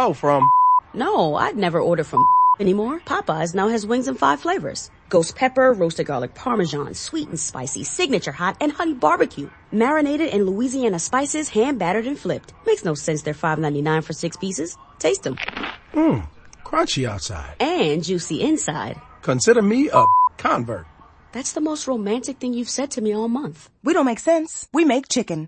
Oh, 0.04 0.14
from? 0.14 0.50
No, 0.96 1.36
I'd 1.36 1.56
never 1.56 1.80
order 1.80 2.04
from 2.04 2.26
anymore. 2.60 3.00
Popeyes 3.02 3.54
now 3.54 3.68
has 3.68 3.86
wings 3.86 4.08
in 4.08 4.16
five 4.16 4.40
flavors. 4.42 4.90
Ghost 5.10 5.36
pepper, 5.36 5.74
roasted 5.74 6.08
garlic 6.08 6.34
parmesan, 6.34 6.96
sweet 6.96 7.30
and 7.30 7.40
spicy, 7.40 7.84
signature 7.84 8.32
hot, 8.32 8.58
and 8.60 8.72
honey 8.72 8.96
barbecue. 8.96 9.52
Marinated 9.72 10.34
in 10.34 10.48
Louisiana 10.48 10.98
spices, 10.98 11.50
hand 11.50 11.78
battered 11.78 12.08
and 12.08 12.18
flipped. 12.18 12.52
Makes 12.66 12.84
no 12.84 12.96
sense 12.96 13.22
they're 13.22 13.36
$5.99 13.36 14.04
for 14.04 14.14
six 14.14 14.38
pieces. 14.38 14.76
Taste 14.98 15.22
them. 15.22 15.38
Mmm, 15.94 16.28
crunchy 16.66 17.08
outside. 17.08 17.56
And 17.60 18.04
juicy 18.04 18.42
inside. 18.42 18.96
Consider 19.22 19.62
me 19.62 19.92
a 19.94 20.04
convert. 20.40 20.88
That's 21.32 21.54
the 21.54 21.62
most 21.62 21.88
romantic 21.88 22.40
thing 22.40 22.56
you've 22.56 22.70
said 22.70 22.90
to 22.92 23.02
me 23.02 23.14
all 23.14 23.28
month. 23.28 23.70
We 23.84 23.94
don't 23.94 24.08
make 24.08 24.20
sense. 24.20 24.68
We 24.74 24.84
make 24.84 25.10
chicken. 25.10 25.48